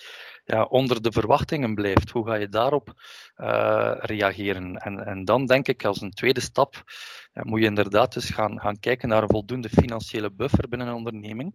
ja, 0.45 0.63
onder 0.63 1.01
de 1.01 1.11
verwachtingen 1.11 1.75
blijft? 1.75 2.09
Hoe 2.09 2.25
ga 2.25 2.35
je 2.35 2.49
daarop 2.49 2.93
uh, 3.37 3.93
reageren? 3.97 4.75
En, 4.75 5.05
en 5.05 5.25
dan 5.25 5.45
denk 5.45 5.67
ik 5.67 5.85
als 5.85 6.01
een 6.01 6.11
tweede 6.11 6.41
stap 6.41 6.83
ja, 7.33 7.41
moet 7.45 7.59
je 7.59 7.65
inderdaad 7.65 8.13
dus 8.13 8.29
gaan, 8.29 8.59
gaan 8.59 8.79
kijken 8.79 9.09
naar 9.09 9.21
een 9.21 9.29
voldoende 9.29 9.69
financiële 9.69 10.31
buffer 10.31 10.69
binnen 10.69 10.87
een 10.87 10.93
onderneming. 10.93 11.53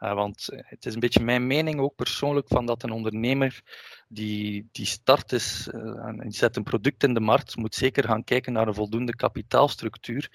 Uh, 0.00 0.14
want 0.14 0.48
het 0.52 0.86
is 0.86 0.94
een 0.94 1.00
beetje 1.00 1.24
mijn 1.24 1.46
mening 1.46 1.80
ook 1.80 1.94
persoonlijk 1.94 2.48
van 2.48 2.66
dat 2.66 2.82
een 2.82 2.90
ondernemer 2.90 3.62
die, 4.08 4.68
die 4.72 4.86
start 4.86 5.32
is 5.32 5.68
uh, 5.74 6.06
en 6.06 6.32
zet 6.32 6.56
een 6.56 6.62
product 6.62 7.02
in 7.02 7.14
de 7.14 7.20
markt, 7.20 7.56
moet 7.56 7.74
zeker 7.74 8.04
gaan 8.04 8.24
kijken 8.24 8.52
naar 8.52 8.68
een 8.68 8.74
voldoende 8.74 9.16
kapitaalstructuur 9.16 10.30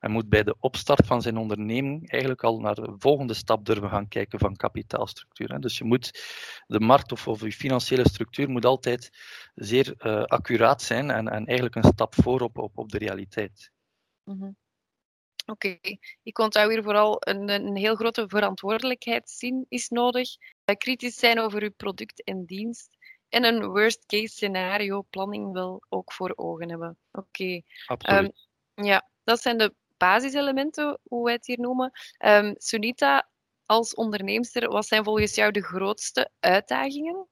Men 0.00 0.10
moet 0.10 0.28
bij 0.28 0.42
de 0.42 0.56
opstart 0.60 1.06
van 1.06 1.22
zijn 1.22 1.36
onderneming 1.36 2.10
eigenlijk 2.10 2.44
al 2.44 2.60
naar 2.60 2.74
de 2.74 2.94
volgende 2.98 3.34
stap 3.34 3.64
durven 3.64 3.90
gaan 3.90 4.08
kijken 4.08 4.38
van 4.38 4.56
kapitaalstructuur. 4.56 5.60
Dus 5.60 5.78
je 5.78 5.84
moet 5.84 6.22
de 6.66 6.80
markt 6.80 7.12
of, 7.12 7.28
of 7.28 7.40
je 7.40 7.52
financiële 7.52 8.08
structuur 8.08 8.50
moet 8.50 8.64
altijd 8.64 9.10
zeer 9.54 9.94
accuraat 10.26 10.82
zijn 10.82 11.10
en, 11.10 11.28
en 11.28 11.46
eigenlijk 11.46 11.74
een 11.74 11.92
stap 11.92 12.14
voor 12.14 12.40
op, 12.40 12.58
op, 12.58 12.78
op 12.78 12.88
de 12.88 12.98
realiteit. 12.98 13.70
Mm 14.24 14.56
Oké, 15.50 15.66
okay. 15.66 15.98
ik 16.22 16.38
onthoud 16.38 16.70
hier 16.70 16.82
vooral 16.82 17.16
een, 17.20 17.48
een 17.48 17.76
heel 17.76 17.94
grote 17.94 18.28
verantwoordelijkheidszin 18.28 19.66
is 19.68 19.88
nodig. 19.88 20.28
Kritisch 20.78 21.16
zijn 21.16 21.40
over 21.40 21.62
uw 21.62 21.72
product 21.76 22.24
en 22.24 22.44
dienst. 22.44 22.88
En 23.28 23.44
een 23.44 23.66
worst 23.66 24.06
case 24.06 24.26
scenario 24.26 25.06
planning 25.10 25.52
wel 25.52 25.82
ook 25.88 26.12
voor 26.12 26.32
ogen 26.36 26.68
hebben. 26.68 26.98
Oké. 27.12 27.26
Okay. 27.42 27.64
Absoluut. 27.86 28.46
Um, 28.74 28.84
ja, 28.84 29.08
dat 29.24 29.42
zijn 29.42 29.58
de 29.58 29.74
basiselementen, 29.96 30.98
hoe 31.02 31.24
wij 31.24 31.32
het 31.32 31.46
hier 31.46 31.60
noemen. 31.60 31.92
Um, 32.26 32.54
Sunita, 32.56 33.28
als 33.66 33.94
onderneemster, 33.94 34.68
wat 34.68 34.86
zijn 34.86 35.04
volgens 35.04 35.34
jou 35.34 35.52
de 35.52 35.62
grootste 35.62 36.30
uitdagingen? 36.40 37.28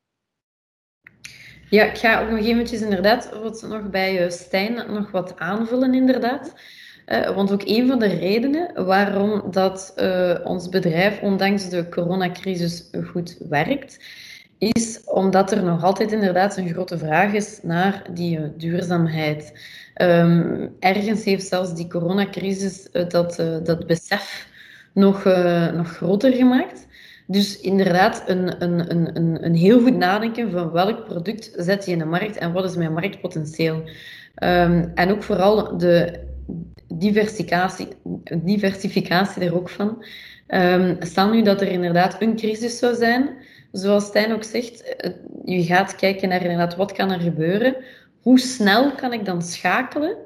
Ja, 1.71 1.85
ik 1.85 1.99
ga 1.99 2.23
ook 2.23 2.31
nog 2.31 2.39
eventjes 2.39 2.81
inderdaad 2.81 3.31
wat 3.31 3.63
nog 3.63 3.91
bij 3.91 4.25
uh, 4.25 4.31
Stijn 4.31 4.93
nog 4.93 5.11
wat 5.11 5.39
aanvullen 5.39 5.95
inderdaad. 5.95 6.55
Uh, 7.07 7.35
want 7.35 7.53
ook 7.53 7.63
een 7.65 7.87
van 7.87 7.99
de 7.99 8.07
redenen 8.07 8.85
waarom 8.85 9.43
dat 9.51 9.93
uh, 9.97 10.35
ons 10.45 10.69
bedrijf 10.69 11.21
ondanks 11.21 11.69
de 11.69 11.89
coronacrisis 11.89 12.91
goed 13.11 13.37
werkt, 13.49 14.05
is 14.59 15.01
omdat 15.05 15.53
er 15.53 15.63
nog 15.63 15.85
altijd 15.85 16.13
inderdaad 16.13 16.57
een 16.57 16.69
grote 16.69 16.99
vraag 16.99 17.33
is 17.33 17.61
naar 17.63 18.03
die 18.13 18.39
uh, 18.39 18.45
duurzaamheid. 18.57 19.53
Um, 20.03 20.75
ergens 20.81 21.25
heeft 21.25 21.47
zelfs 21.47 21.75
die 21.75 21.89
coronacrisis 21.89 22.89
dat, 23.09 23.43
dat 23.63 23.87
besef 23.87 24.49
nog, 24.93 25.25
nog 25.75 25.89
groter 25.89 26.33
gemaakt. 26.33 26.87
Dus 27.27 27.61
inderdaad, 27.61 28.23
een, 28.27 28.63
een, 28.63 28.91
een, 29.17 29.45
een 29.45 29.55
heel 29.55 29.81
goed 29.81 29.97
nadenken 29.97 30.51
van 30.51 30.71
welk 30.71 31.05
product 31.05 31.53
zet 31.57 31.85
je 31.85 31.93
in 31.93 31.99
de 31.99 32.05
markt 32.05 32.37
en 32.37 32.53
wat 32.53 32.65
is 32.65 32.77
mijn 32.77 32.93
marktpotentieel. 32.93 33.77
Um, 33.77 34.93
en 34.95 35.11
ook 35.11 35.23
vooral 35.23 35.79
de 35.79 36.21
diversificatie, 36.99 37.89
diversificatie 38.43 39.43
er 39.43 39.55
ook 39.55 39.69
van. 39.69 40.05
Um, 40.49 40.97
stel 41.01 41.31
nu 41.31 41.43
dat 41.43 41.61
er 41.61 41.69
inderdaad 41.69 42.23
een 42.23 42.37
crisis 42.37 42.79
zou 42.79 42.95
zijn, 42.95 43.29
zoals 43.73 44.05
Stijn 44.05 44.33
ook 44.33 44.45
zegt, 44.45 44.97
eh, 44.97 45.11
je 45.45 45.63
gaat 45.63 45.97
kijken 45.97 46.29
naar 46.29 46.43
inderdaad 46.43 46.77
wat 46.77 46.93
kan 46.93 47.11
er 47.11 47.21
gebeuren. 47.21 47.77
Hoe 48.21 48.39
snel 48.39 48.93
kan 48.93 49.13
ik 49.13 49.25
dan 49.25 49.43
schakelen 49.43 50.17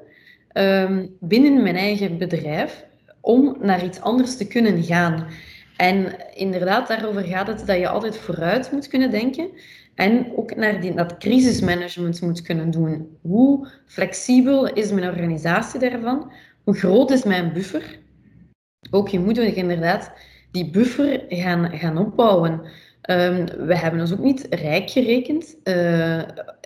um, 0.53 1.15
binnen 1.19 1.63
mijn 1.63 1.75
eigen 1.75 2.17
bedrijf 2.17 2.85
om 3.21 3.57
naar 3.59 3.85
iets 3.85 4.01
anders 4.01 4.37
te 4.37 4.47
kunnen 4.47 4.83
gaan? 4.83 5.27
En 5.77 6.15
inderdaad, 6.33 6.87
daarover 6.87 7.23
gaat 7.23 7.47
het 7.47 7.67
dat 7.67 7.77
je 7.77 7.87
altijd 7.87 8.17
vooruit 8.17 8.71
moet 8.71 8.87
kunnen 8.87 9.11
denken 9.11 9.49
en 9.95 10.31
ook 10.35 10.55
naar 10.55 10.81
die, 10.81 10.93
dat 10.93 11.17
crisismanagement 11.17 12.21
moet 12.21 12.41
kunnen 12.41 12.71
doen. 12.71 13.17
Hoe 13.21 13.67
flexibel 13.85 14.73
is 14.73 14.91
mijn 14.91 15.09
organisatie 15.09 15.79
daarvan? 15.79 16.31
Hoe 16.63 16.73
groot 16.73 17.11
is 17.11 17.23
mijn 17.23 17.53
buffer? 17.53 17.99
Ook 18.91 19.09
je 19.09 19.19
moet 19.19 19.37
inderdaad 19.37 20.11
die 20.51 20.69
buffer 20.69 21.23
gaan, 21.29 21.77
gaan 21.77 21.97
opbouwen. 21.97 22.61
Um, 23.09 23.45
we 23.45 23.77
hebben 23.77 23.99
ons 23.99 24.13
ook 24.13 24.19
niet 24.19 24.47
rijk 24.49 24.89
gerekend 24.89 25.55
uh, 25.63 26.21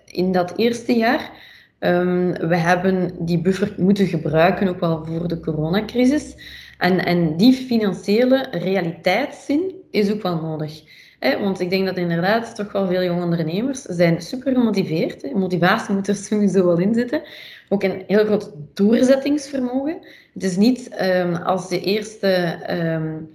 in 0.06 0.32
dat 0.32 0.58
eerste 0.58 0.94
jaar. 0.94 1.32
Um, 1.80 2.32
we 2.32 2.56
hebben 2.56 3.26
die 3.26 3.42
buffer 3.42 3.74
moeten 3.78 4.08
gebruiken, 4.08 4.68
ook 4.68 4.80
wel 4.80 5.06
voor 5.06 5.28
de 5.28 5.40
coronacrisis. 5.40 6.36
En, 6.78 7.06
en 7.06 7.38
die 7.38 7.54
financiële 7.54 8.48
realiteitszin 8.52 9.76
is 9.92 10.12
ook 10.12 10.22
wel 10.22 10.42
nodig. 10.42 10.84
Want 11.20 11.60
ik 11.60 11.70
denk 11.70 11.86
dat 11.86 11.98
inderdaad 11.98 12.56
toch 12.56 12.72
wel 12.72 12.88
veel 12.88 13.04
jonge 13.04 13.24
ondernemers 13.24 13.82
zijn 13.82 14.22
super 14.22 14.54
gemotiveerd. 14.54 15.34
Motivatie 15.34 15.94
moet 15.94 16.08
er 16.08 16.16
sowieso 16.16 16.66
wel 16.66 16.80
in 16.80 16.94
zitten. 16.94 17.22
Ook 17.70 17.84
een 17.84 18.04
heel 18.08 18.26
groot 18.26 18.52
doorzettingsvermogen. 18.74 19.98
Het 20.34 20.44
is 20.44 20.58
niet 20.58 21.02
um, 21.02 21.36
als 21.36 21.70
de 21.70 21.80
eerste 21.82 22.60
um, 22.70 23.30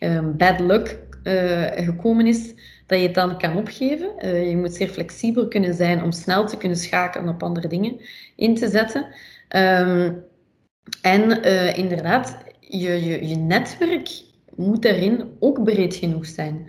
um, 0.00 0.36
bad 0.36 0.60
luck 0.60 0.98
uh, 1.24 1.66
gekomen 1.74 2.26
is, 2.26 2.54
dat 2.86 2.98
je 2.98 3.06
het 3.06 3.14
dan 3.14 3.38
kan 3.38 3.56
opgeven. 3.56 4.10
Uh, 4.24 4.48
je 4.48 4.56
moet 4.56 4.74
zeer 4.74 4.88
flexibel 4.88 5.48
kunnen 5.48 5.74
zijn 5.74 6.02
om 6.02 6.12
snel 6.12 6.46
te 6.46 6.56
kunnen 6.56 6.78
schakelen 6.78 7.28
op 7.28 7.42
andere 7.42 7.68
dingen 7.68 8.00
in 8.36 8.54
te 8.54 8.68
zetten. 8.68 9.06
en 11.00 11.46
uh, 11.46 11.78
inderdaad, 11.78 12.36
je, 12.60 13.04
je, 13.04 13.28
je 13.28 13.36
netwerk 13.36 14.08
moet 14.54 14.82
daarin 14.82 15.36
ook 15.38 15.64
breed 15.64 15.94
genoeg 15.94 16.26
zijn. 16.26 16.68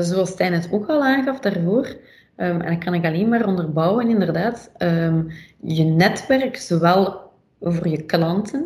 Zoals 0.00 0.30
Stijn 0.30 0.52
het 0.52 0.68
ook 0.72 0.86
al 0.86 1.04
aangaf 1.04 1.40
daarvoor. 1.40 1.96
Um, 2.36 2.60
en 2.60 2.74
dat 2.74 2.84
kan 2.84 2.94
ik 2.94 3.04
alleen 3.04 3.28
maar 3.28 3.46
onderbouwen, 3.46 4.08
inderdaad. 4.08 4.70
Um, 4.78 5.30
je 5.62 5.84
netwerk, 5.84 6.56
zowel 6.56 7.30
voor 7.60 7.88
je 7.88 8.02
klanten, 8.02 8.64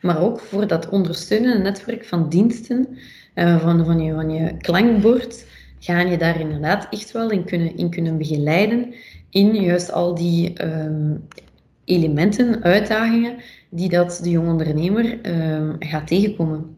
maar 0.00 0.20
ook 0.20 0.40
voor 0.40 0.66
dat 0.66 0.88
ondersteunende 0.88 1.62
netwerk 1.62 2.04
van 2.04 2.28
diensten, 2.28 2.98
uh, 3.34 3.60
van, 3.60 3.84
van, 3.84 4.00
je, 4.00 4.14
van 4.14 4.30
je 4.30 4.56
klankbord, 4.56 5.46
ga 5.78 6.00
je 6.00 6.18
daar 6.18 6.40
inderdaad 6.40 6.86
echt 6.90 7.12
wel 7.12 7.30
in 7.30 7.44
kunnen, 7.44 7.76
in 7.76 7.90
kunnen 7.90 8.18
begeleiden 8.18 8.94
in 9.30 9.54
juist 9.54 9.92
al 9.92 10.14
die 10.14 10.64
um, 10.64 11.28
elementen, 11.84 12.62
uitdagingen 12.62 13.36
die 13.70 13.88
dat 13.88 14.20
de 14.22 14.30
jonge 14.30 14.50
ondernemer 14.50 15.18
gaat 15.78 16.06
tegenkomen. 16.06 16.76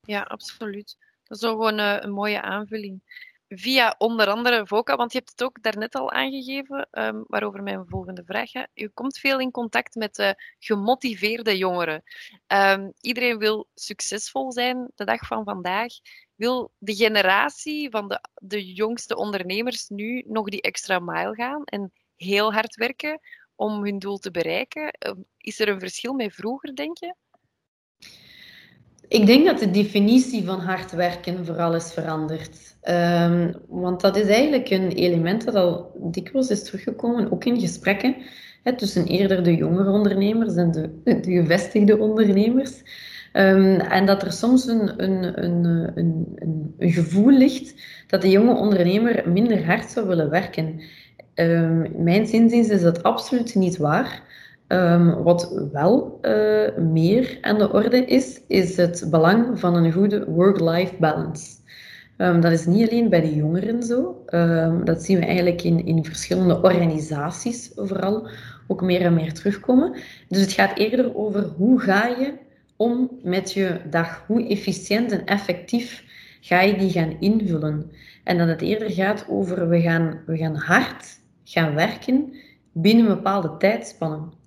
Ja, 0.00 0.22
absoluut. 0.22 0.96
Dat 1.24 1.36
is 1.36 1.44
ook 1.44 1.56
gewoon 1.56 1.78
een, 1.78 2.04
een 2.04 2.12
mooie 2.12 2.42
aanvulling. 2.42 3.00
Via 3.48 3.94
onder 3.98 4.28
andere 4.28 4.66
VOCA, 4.66 4.96
want 4.96 5.12
je 5.12 5.18
hebt 5.18 5.30
het 5.30 5.42
ook 5.42 5.62
daarnet 5.62 5.94
al 5.94 6.12
aangegeven, 6.12 6.88
um, 6.90 7.24
waarover 7.26 7.62
mijn 7.62 7.84
volgende 7.86 8.24
vraag 8.24 8.50
gaat. 8.50 8.68
U 8.74 8.88
komt 8.88 9.18
veel 9.18 9.40
in 9.40 9.50
contact 9.50 9.94
met 9.94 10.36
gemotiveerde 10.58 11.56
jongeren. 11.56 12.02
Um, 12.46 12.92
iedereen 13.00 13.38
wil 13.38 13.68
succesvol 13.74 14.52
zijn 14.52 14.90
de 14.94 15.04
dag 15.04 15.26
van 15.26 15.44
vandaag. 15.44 15.92
Wil 16.34 16.72
de 16.78 16.94
generatie 16.94 17.90
van 17.90 18.08
de, 18.08 18.28
de 18.34 18.72
jongste 18.72 19.16
ondernemers 19.16 19.88
nu 19.88 20.24
nog 20.26 20.48
die 20.48 20.62
extra 20.62 20.98
mile 20.98 21.34
gaan 21.34 21.64
en 21.64 21.92
heel 22.16 22.52
hard 22.52 22.74
werken 22.74 23.20
om 23.54 23.84
hun 23.84 23.98
doel 23.98 24.18
te 24.18 24.30
bereiken? 24.30 24.96
Um, 25.06 25.24
is 25.36 25.60
er 25.60 25.68
een 25.68 25.80
verschil 25.80 26.12
met 26.12 26.34
vroeger, 26.34 26.74
denk 26.74 26.98
je? 26.98 27.14
Ik 29.08 29.26
denk 29.26 29.46
dat 29.46 29.58
de 29.58 29.70
definitie 29.70 30.44
van 30.44 30.60
hard 30.60 30.92
werken 30.92 31.46
vooral 31.46 31.74
is 31.74 31.92
veranderd. 31.92 32.76
Um, 32.88 33.54
want 33.68 34.00
dat 34.00 34.16
is 34.16 34.26
eigenlijk 34.26 34.70
een 34.70 34.88
element 34.88 35.44
dat 35.44 35.54
al 35.54 35.92
dikwijls 35.96 36.50
is 36.50 36.64
teruggekomen, 36.64 37.32
ook 37.32 37.44
in 37.44 37.60
gesprekken 37.60 38.16
hè, 38.62 38.76
tussen 38.76 39.06
eerder 39.06 39.42
de 39.42 39.54
jongere 39.54 39.90
ondernemers 39.90 40.54
en 40.54 40.70
de, 40.70 40.90
de 41.04 41.32
gevestigde 41.32 41.98
ondernemers. 41.98 42.82
Um, 43.32 43.80
en 43.80 44.06
dat 44.06 44.22
er 44.22 44.32
soms 44.32 44.66
een, 44.66 45.02
een, 45.04 45.44
een, 45.44 46.26
een, 46.34 46.74
gevoel 46.78 47.30
ligt 47.30 47.74
dat 48.06 48.22
de 48.22 48.30
jonge 48.30 48.54
ondernemer 48.54 49.30
minder 49.30 49.66
hard 49.66 49.90
zou 49.90 50.06
willen 50.06 50.30
werken. 50.30 50.80
Um, 51.34 51.86
mijn 51.96 52.26
zinziens 52.26 52.68
is 52.68 52.82
dat 52.82 53.02
absoluut 53.02 53.54
niet 53.54 53.76
waar. 53.76 54.22
Um, 54.68 55.22
wat 55.22 55.68
wel 55.72 56.18
uh, 56.22 56.76
meer 56.76 57.38
aan 57.40 57.58
de 57.58 57.72
orde 57.72 58.04
is, 58.04 58.40
is 58.48 58.76
het 58.76 59.06
belang 59.10 59.60
van 59.60 59.74
een 59.74 59.92
goede 59.92 60.24
work-life 60.30 60.94
balance. 60.98 61.56
Um, 62.16 62.40
dat 62.40 62.52
is 62.52 62.66
niet 62.66 62.88
alleen 62.88 63.08
bij 63.08 63.20
de 63.20 63.34
jongeren 63.34 63.82
zo. 63.82 64.24
Um, 64.26 64.84
dat 64.84 65.02
zien 65.04 65.18
we 65.18 65.26
eigenlijk 65.26 65.62
in, 65.62 65.86
in 65.86 66.04
verschillende 66.04 66.62
organisaties 66.62 67.72
vooral 67.74 68.28
ook 68.66 68.82
meer 68.82 69.00
en 69.00 69.14
meer 69.14 69.32
terugkomen. 69.32 69.92
Dus 70.28 70.40
het 70.40 70.52
gaat 70.52 70.78
eerder 70.78 71.16
over 71.16 71.42
hoe 71.56 71.80
ga 71.80 72.06
je 72.06 72.34
om 72.76 73.10
met 73.22 73.52
je 73.52 73.80
dag? 73.90 74.24
Hoe 74.26 74.48
efficiënt 74.48 75.12
en 75.12 75.26
effectief 75.26 76.04
ga 76.40 76.60
je 76.60 76.76
die 76.76 76.90
gaan 76.90 77.16
invullen? 77.20 77.90
En 78.24 78.38
dat 78.38 78.48
het 78.48 78.60
eerder 78.60 78.90
gaat 78.90 79.24
over 79.28 79.68
we 79.68 79.80
gaan, 79.80 80.20
we 80.26 80.36
gaan 80.36 80.56
hard 80.56 81.20
gaan 81.44 81.74
werken 81.74 82.36
binnen 82.72 83.06
bepaalde 83.06 83.56
tijdspannen. 83.58 84.37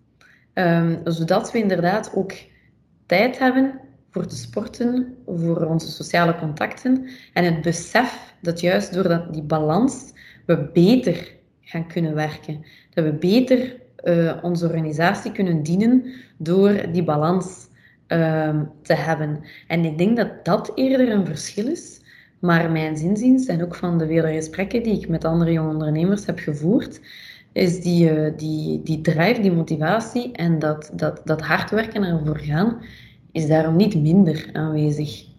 Zodat 1.03 1.51
we 1.51 1.57
inderdaad 1.57 2.11
ook 2.15 2.33
tijd 3.05 3.39
hebben 3.39 3.79
voor 4.11 4.25
te 4.25 4.35
sporten, 4.35 5.15
voor 5.25 5.65
onze 5.65 5.91
sociale 5.91 6.35
contacten 6.35 7.07
en 7.33 7.43
het 7.43 7.61
besef 7.61 8.33
dat 8.41 8.59
juist 8.59 8.93
door 8.93 9.07
dat, 9.07 9.33
die 9.33 9.43
balans 9.43 10.13
we 10.45 10.69
beter 10.73 11.31
gaan 11.61 11.87
kunnen 11.87 12.15
werken. 12.15 12.65
Dat 12.93 13.03
we 13.05 13.13
beter 13.13 13.75
uh, 14.03 14.37
onze 14.41 14.65
organisatie 14.65 15.31
kunnen 15.31 15.63
dienen 15.63 16.05
door 16.37 16.91
die 16.91 17.03
balans 17.03 17.67
uh, 18.07 18.59
te 18.81 18.93
hebben. 18.93 19.43
En 19.67 19.85
ik 19.85 19.97
denk 19.97 20.17
dat 20.17 20.45
dat 20.45 20.71
eerder 20.75 21.11
een 21.11 21.25
verschil 21.25 21.67
is. 21.67 21.99
Maar 22.39 22.71
mijn 22.71 22.97
zinziens 22.97 23.45
en 23.45 23.63
ook 23.63 23.75
van 23.75 23.97
de 23.97 24.07
vele 24.07 24.33
gesprekken 24.33 24.83
die 24.83 25.01
ik 25.01 25.07
met 25.07 25.25
andere 25.25 25.51
jonge 25.51 25.71
ondernemers 25.71 26.25
heb 26.25 26.39
gevoerd, 26.39 26.99
is 27.53 27.81
die, 27.81 28.35
die, 28.35 28.83
die 28.83 29.01
drive, 29.01 29.41
die 29.41 29.51
motivatie 29.51 30.31
en 30.31 30.59
dat, 30.59 30.91
dat, 30.93 31.21
dat 31.25 31.41
hard 31.41 31.69
werken 31.69 32.03
ervoor 32.03 32.39
gaan, 32.39 32.83
is 33.31 33.47
daarom 33.47 33.75
niet 33.75 33.95
minder 33.95 34.49
aanwezig. 34.53 35.29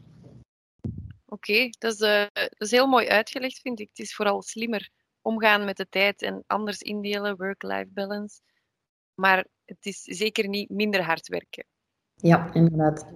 Oké, 1.26 1.68
dat, 1.78 1.92
is, 1.92 1.98
dat 2.32 2.54
is 2.58 2.70
heel 2.70 2.86
mooi 2.86 3.08
uitgelegd, 3.08 3.60
vind 3.60 3.80
ik. 3.80 3.88
Het 3.88 3.98
is 3.98 4.14
vooral 4.14 4.42
slimmer 4.42 4.90
omgaan 5.20 5.64
met 5.64 5.76
de 5.76 5.88
tijd 5.88 6.22
en 6.22 6.44
anders 6.46 6.80
indelen, 6.80 7.36
work-life 7.36 7.88
balance. 7.88 8.40
Maar 9.14 9.46
het 9.64 9.86
is 9.86 10.00
zeker 10.00 10.48
niet 10.48 10.70
minder 10.70 11.02
hard 11.02 11.28
werken. 11.28 11.64
Ja, 12.14 12.54
inderdaad. 12.54 13.06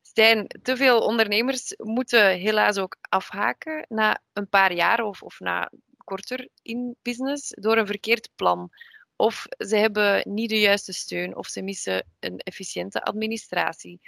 Stijn, 0.00 0.46
te 0.62 0.76
veel 0.76 0.98
ondernemers 0.98 1.74
moeten 1.76 2.38
helaas 2.38 2.78
ook 2.78 2.96
afhaken 3.00 3.86
na 3.88 4.20
een 4.32 4.48
paar 4.48 4.72
jaar 4.72 5.00
of, 5.00 5.22
of 5.22 5.40
na 5.40 5.70
korter 6.06 6.48
in 6.62 6.96
business 7.02 7.48
door 7.48 7.76
een 7.76 7.86
verkeerd 7.86 8.28
plan. 8.34 8.70
Of 9.16 9.46
ze 9.58 9.76
hebben 9.76 10.22
niet 10.24 10.48
de 10.48 10.60
juiste 10.60 10.92
steun 10.92 11.36
of 11.36 11.46
ze 11.46 11.62
missen 11.62 12.06
een 12.20 12.38
efficiënte 12.38 13.02
administratie. 13.02 14.00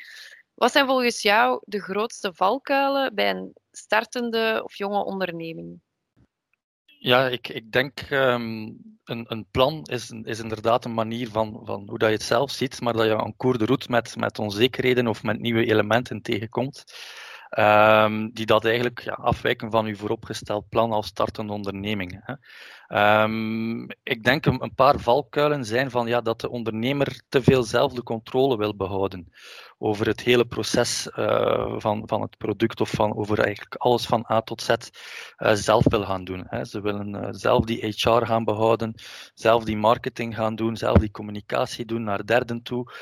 Wat 0.55 0.73
zijn 0.73 0.87
volgens 0.87 1.23
jou 1.23 1.61
de 1.65 1.81
grootste 1.81 2.35
valkuilen 2.35 3.15
bij 3.15 3.31
een 3.31 3.53
startende 3.71 4.61
of 4.65 4.75
jonge 4.75 5.05
onderneming? 5.05 5.81
Ja, 6.85 7.29
ik, 7.29 7.49
ik 7.49 7.73
denk 7.73 8.11
um, 8.11 8.79
een, 9.05 9.25
een 9.29 9.47
plan 9.51 9.83
is, 9.83 10.11
is 10.23 10.39
inderdaad 10.39 10.85
een 10.85 10.95
manier 10.95 11.29
van, 11.29 11.61
van 11.65 11.89
hoe 11.89 11.99
dat 11.99 12.09
je 12.09 12.15
het 12.15 12.25
zelf 12.25 12.51
ziet, 12.51 12.81
maar 12.81 12.93
dat 12.93 13.05
je 13.05 13.11
een 13.11 13.59
de 13.59 13.65
route 13.65 13.91
met, 13.91 14.17
met 14.17 14.39
onzekerheden 14.39 15.07
of 15.07 15.23
met 15.23 15.41
nieuwe 15.41 15.65
elementen 15.65 16.23
tegenkomt. 16.23 16.85
Um, 17.51 18.31
die 18.33 18.47
dat 18.47 18.65
eigenlijk 18.65 19.01
ja, 19.01 19.13
afwijken 19.13 19.71
van 19.71 19.87
uw 19.87 19.97
vooropgesteld 19.97 20.69
plan 20.69 20.93
als 20.93 21.07
startende 21.07 21.53
onderneming. 21.53 22.21
Hè. 22.25 22.35
Um, 22.89 23.87
ik 24.03 24.25
denk 24.25 24.47
een, 24.47 24.75
paar 24.75 24.99
valkuilen 24.99 25.65
zijn 25.65 25.91
van 25.91 26.07
ja, 26.07 26.21
dat 26.21 26.41
de 26.41 26.51
ondernemer 26.51 27.21
te 27.29 27.43
veel 27.43 27.63
zelf 27.63 27.93
de 27.93 28.03
controle 28.03 28.57
wil 28.57 28.77
behouden 28.77 29.33
over 29.79 30.07
het 30.07 30.21
hele 30.21 30.45
proces 30.45 31.11
uh, 31.17 31.75
van, 31.79 32.03
van 32.07 32.21
het 32.21 32.37
product 32.37 32.81
of 32.81 32.91
van, 32.91 33.17
over 33.17 33.39
eigenlijk 33.39 33.75
alles 33.75 34.07
van 34.07 34.25
A 34.31 34.41
tot 34.41 34.63
Z 34.63 34.69
uh, 34.69 35.53
zelf 35.53 35.85
wil 35.89 36.05
gaan 36.05 36.25
doen. 36.25 36.45
Hè. 36.47 36.65
Ze 36.65 36.81
willen 36.81 37.15
uh, 37.15 37.29
zelf 37.31 37.65
die 37.65 37.95
HR 37.97 38.25
gaan 38.25 38.45
behouden, 38.45 38.95
zelf 39.35 39.65
die 39.65 39.77
marketing 39.77 40.35
gaan 40.35 40.55
doen, 40.55 40.77
zelf 40.77 40.99
die 40.99 41.11
communicatie 41.11 41.85
doen 41.85 42.03
naar 42.03 42.27
derden 42.27 42.63
toe 42.63 42.93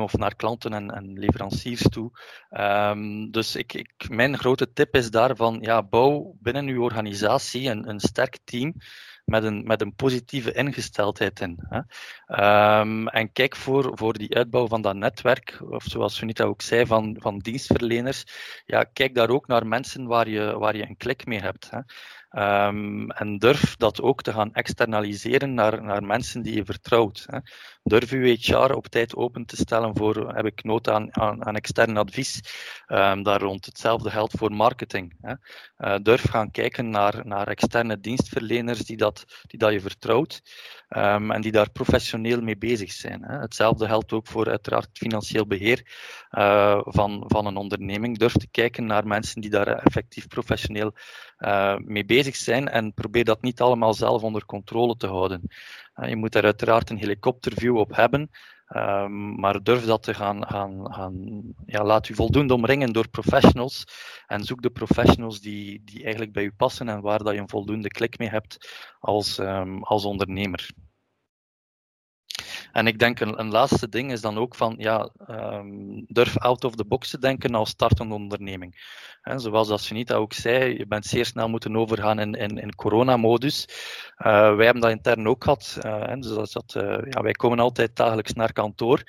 of 0.00 0.16
naar 0.16 0.34
klanten 0.34 0.72
en, 0.72 0.90
en 0.90 1.18
leveranciers 1.18 1.82
toe. 1.82 2.10
Um, 2.50 3.30
dus 3.30 3.56
ik, 3.56 3.72
ik, 3.72 4.08
mijn 4.08 4.38
grote 4.38 4.72
tip 4.72 4.94
is 4.94 5.10
daarvan, 5.10 5.58
ja, 5.60 5.82
bouw 5.82 6.34
binnen 6.40 6.66
uw 6.66 6.82
organisatie 6.82 7.70
een, 7.70 7.88
een 7.88 8.00
sterk 8.00 8.38
team 8.44 8.74
met 9.24 9.44
een, 9.44 9.64
met 9.66 9.80
een 9.80 9.94
positieve 9.94 10.52
ingesteldheid 10.52 11.40
in. 11.40 11.58
Hè. 11.68 11.80
Um, 12.80 13.08
en 13.08 13.32
kijk 13.32 13.56
voor, 13.56 13.90
voor 13.94 14.12
die 14.12 14.34
uitbouw 14.34 14.66
van 14.66 14.82
dat 14.82 14.96
netwerk, 14.96 15.60
of 15.68 15.84
zoals 15.84 16.16
Sunita 16.16 16.44
ook 16.44 16.62
zei, 16.62 16.86
van, 16.86 17.16
van 17.20 17.38
dienstverleners. 17.38 18.24
Ja, 18.64 18.84
kijk 18.84 19.14
daar 19.14 19.30
ook 19.30 19.46
naar 19.46 19.66
mensen 19.66 20.06
waar 20.06 20.28
je, 20.28 20.58
waar 20.58 20.76
je 20.76 20.88
een 20.88 20.96
klik 20.96 21.26
mee 21.26 21.40
hebt. 21.40 21.70
Hè. 21.70 21.80
Um, 22.66 23.10
en 23.10 23.38
durf 23.38 23.76
dat 23.76 24.00
ook 24.00 24.22
te 24.22 24.32
gaan 24.32 24.54
externaliseren 24.54 25.54
naar, 25.54 25.82
naar 25.82 26.04
mensen 26.04 26.42
die 26.42 26.54
je 26.54 26.64
vertrouwt. 26.64 27.26
Hè. 27.26 27.38
Durf 27.84 28.10
uw 28.10 28.36
HR 28.40 28.72
op 28.72 28.86
tijd 28.86 29.14
open 29.14 29.46
te 29.46 29.56
stellen 29.56 29.96
voor, 29.96 30.34
heb 30.34 30.46
ik 30.46 30.64
nood 30.64 30.88
aan, 30.88 31.16
aan, 31.16 31.56
extern 31.56 31.96
advies. 31.96 32.40
Um, 32.88 33.22
daar 33.22 33.40
rond 33.40 33.66
hetzelfde 33.66 34.10
geldt 34.10 34.34
voor 34.36 34.52
marketing. 34.52 35.14
Hè. 35.20 35.34
Uh, 35.78 36.02
durf 36.02 36.30
gaan 36.30 36.50
kijken 36.50 36.90
naar, 36.90 37.26
naar 37.26 37.48
externe 37.48 38.00
dienstverleners 38.00 38.80
die 38.80 38.96
dat, 38.96 39.24
die 39.46 39.58
dat 39.58 39.72
je 39.72 39.80
vertrouwt 39.80 40.42
um, 40.88 41.30
en 41.30 41.40
die 41.40 41.52
daar 41.52 41.70
professioneel 41.70 42.40
mee 42.40 42.58
bezig 42.58 42.92
zijn. 42.92 43.22
Hè. 43.24 43.38
Hetzelfde 43.38 43.86
geldt 43.86 44.12
ook 44.12 44.26
voor 44.26 44.48
uiteraard 44.48 44.88
financieel 44.92 45.46
beheer 45.46 45.82
uh, 46.30 46.80
van, 46.84 47.24
van 47.26 47.46
een 47.46 47.56
onderneming. 47.56 48.18
Durf 48.18 48.32
te 48.32 48.48
kijken 48.50 48.86
naar 48.86 49.06
mensen 49.06 49.40
die 49.40 49.50
daar 49.50 49.66
effectief 49.66 50.26
professioneel 50.26 50.92
uh, 51.38 51.76
mee 51.76 52.04
bezig 52.04 52.36
zijn 52.36 52.68
en 52.68 52.94
probeer 52.94 53.24
dat 53.24 53.42
niet 53.42 53.60
allemaal 53.60 53.94
zelf 53.94 54.22
onder 54.22 54.44
controle 54.44 54.96
te 54.96 55.06
houden. 55.06 55.50
Uh, 55.96 56.08
je 56.08 56.16
moet 56.16 56.32
daar 56.32 56.44
uiteraard 56.44 56.90
een 56.90 56.98
helikopterview 56.98 57.76
op 57.76 57.96
hebben, 57.96 58.30
um, 58.68 59.34
maar 59.40 59.62
durf 59.62 59.84
dat 59.84 60.02
te 60.02 60.14
gaan, 60.14 60.46
gaan, 60.46 60.92
gaan 60.94 61.42
ja, 61.66 61.84
laat 61.84 62.08
u 62.08 62.14
voldoende 62.14 62.54
omringen 62.54 62.92
door 62.92 63.08
professionals 63.08 63.84
en 64.26 64.44
zoek 64.44 64.62
de 64.62 64.70
professionals 64.70 65.40
die, 65.40 65.82
die 65.84 66.02
eigenlijk 66.02 66.32
bij 66.32 66.44
u 66.44 66.52
passen 66.52 66.88
en 66.88 67.00
waar 67.00 67.22
dat 67.22 67.34
je 67.34 67.40
een 67.40 67.48
voldoende 67.48 67.88
klik 67.88 68.18
mee 68.18 68.28
hebt 68.28 68.68
als, 69.00 69.38
um, 69.38 69.82
als 69.82 70.04
ondernemer. 70.04 70.70
En 72.72 72.86
ik 72.86 72.98
denk 72.98 73.20
een, 73.20 73.40
een, 73.40 73.50
laatste 73.50 73.88
ding 73.88 74.12
is 74.12 74.20
dan 74.20 74.38
ook 74.38 74.54
van, 74.54 74.74
ja, 74.78 75.10
um, 75.28 76.04
durf 76.08 76.38
out 76.38 76.64
of 76.64 76.74
the 76.74 76.84
box 76.84 77.10
te 77.10 77.18
denken 77.18 77.54
als 77.54 77.70
startende 77.70 78.14
onderneming. 78.14 79.00
He, 79.20 79.38
zoals 79.38 79.68
dat 79.68 79.80
Sunita 79.80 80.14
ook 80.14 80.32
zei, 80.32 80.78
je 80.78 80.86
bent 80.86 81.04
zeer 81.04 81.26
snel 81.26 81.48
moeten 81.48 81.76
overgaan 81.76 82.18
in, 82.18 82.34
in, 82.34 82.58
in 82.58 82.74
coronamodus. 82.74 83.68
Uh, 84.18 84.54
wij 84.54 84.64
hebben 84.64 84.82
dat 84.82 84.90
intern 84.90 85.28
ook 85.28 85.44
gehad. 85.44 85.78
Uh, 85.86 86.12
dus 86.18 86.52
dat, 86.52 86.74
uh, 86.76 86.82
ja, 87.10 87.22
wij 87.22 87.32
komen 87.32 87.58
altijd 87.58 87.96
dagelijks 87.96 88.32
naar 88.32 88.52
kantoor. 88.52 89.02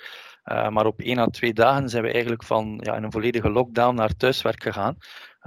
Maar 0.44 0.86
op 0.86 1.00
één 1.00 1.18
à 1.18 1.26
twee 1.26 1.54
dagen 1.54 1.90
zijn 1.90 2.04
we 2.04 2.12
eigenlijk 2.12 2.44
van 2.44 2.80
ja, 2.82 2.96
in 2.96 3.04
een 3.04 3.12
volledige 3.12 3.50
lockdown 3.50 3.96
naar 3.96 4.16
thuiswerk 4.16 4.64
gegaan. 4.64 4.98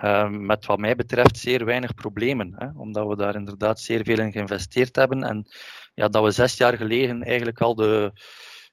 Uh, 0.05 0.29
met 0.29 0.67
wat 0.67 0.79
mij 0.79 0.97
betreft 0.97 1.39
zeer 1.39 1.65
weinig 1.65 1.95
problemen. 1.95 2.55
Hè, 2.57 2.67
omdat 2.75 3.07
we 3.07 3.17
daar 3.17 3.35
inderdaad 3.35 3.81
zeer 3.81 4.05
veel 4.05 4.19
in 4.19 4.33
geïnvesteerd 4.33 4.97
hebben. 4.97 5.23
En 5.23 5.47
ja, 5.95 6.09
dat 6.09 6.25
we 6.25 6.31
zes 6.31 6.57
jaar 6.57 6.77
geleden 6.77 7.23
eigenlijk 7.23 7.61
al 7.61 7.75
de, 7.75 8.13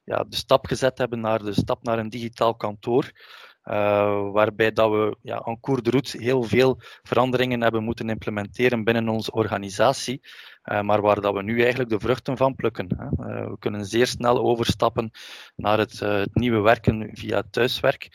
ja, 0.04 0.24
de 0.28 0.36
stap 0.36 0.66
gezet 0.66 0.98
hebben 0.98 1.20
naar 1.20 1.44
de 1.44 1.52
stap 1.52 1.82
naar 1.82 1.98
een 1.98 2.08
digitaal 2.08 2.54
kantoor. 2.54 3.10
Uh, 3.64 4.30
waarbij 4.30 4.72
dat 4.72 4.90
we 4.90 5.16
ja, 5.22 5.38
en 5.38 5.60
cours 5.60 5.82
de 5.82 5.90
route 5.90 6.22
heel 6.22 6.42
veel 6.42 6.80
veranderingen 7.02 7.62
hebben 7.62 7.84
moeten 7.84 8.08
implementeren 8.08 8.84
binnen 8.84 9.08
onze 9.08 9.32
organisatie, 9.32 10.20
uh, 10.64 10.80
maar 10.80 11.00
waar 11.00 11.20
dat 11.20 11.34
we 11.34 11.42
nu 11.42 11.60
eigenlijk 11.60 11.90
de 11.90 12.00
vruchten 12.00 12.36
van 12.36 12.54
plukken. 12.54 12.88
Hè. 12.96 13.04
Uh, 13.04 13.50
we 13.50 13.58
kunnen 13.58 13.84
zeer 13.84 14.06
snel 14.06 14.38
overstappen 14.38 15.10
naar 15.56 15.78
het, 15.78 15.98
het 16.00 16.34
nieuwe 16.34 16.60
werken 16.60 17.10
via 17.12 17.42
thuiswerk. 17.50 18.08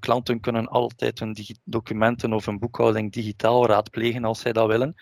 Klanten 0.00 0.40
kunnen 0.40 0.68
altijd 0.68 1.18
hun 1.18 1.36
documenten 1.64 2.32
of 2.32 2.46
een 2.46 2.58
boekhouding 2.58 3.12
digitaal 3.12 3.66
raadplegen 3.66 4.24
als 4.24 4.40
zij 4.40 4.52
dat 4.52 4.66
willen. 4.66 4.94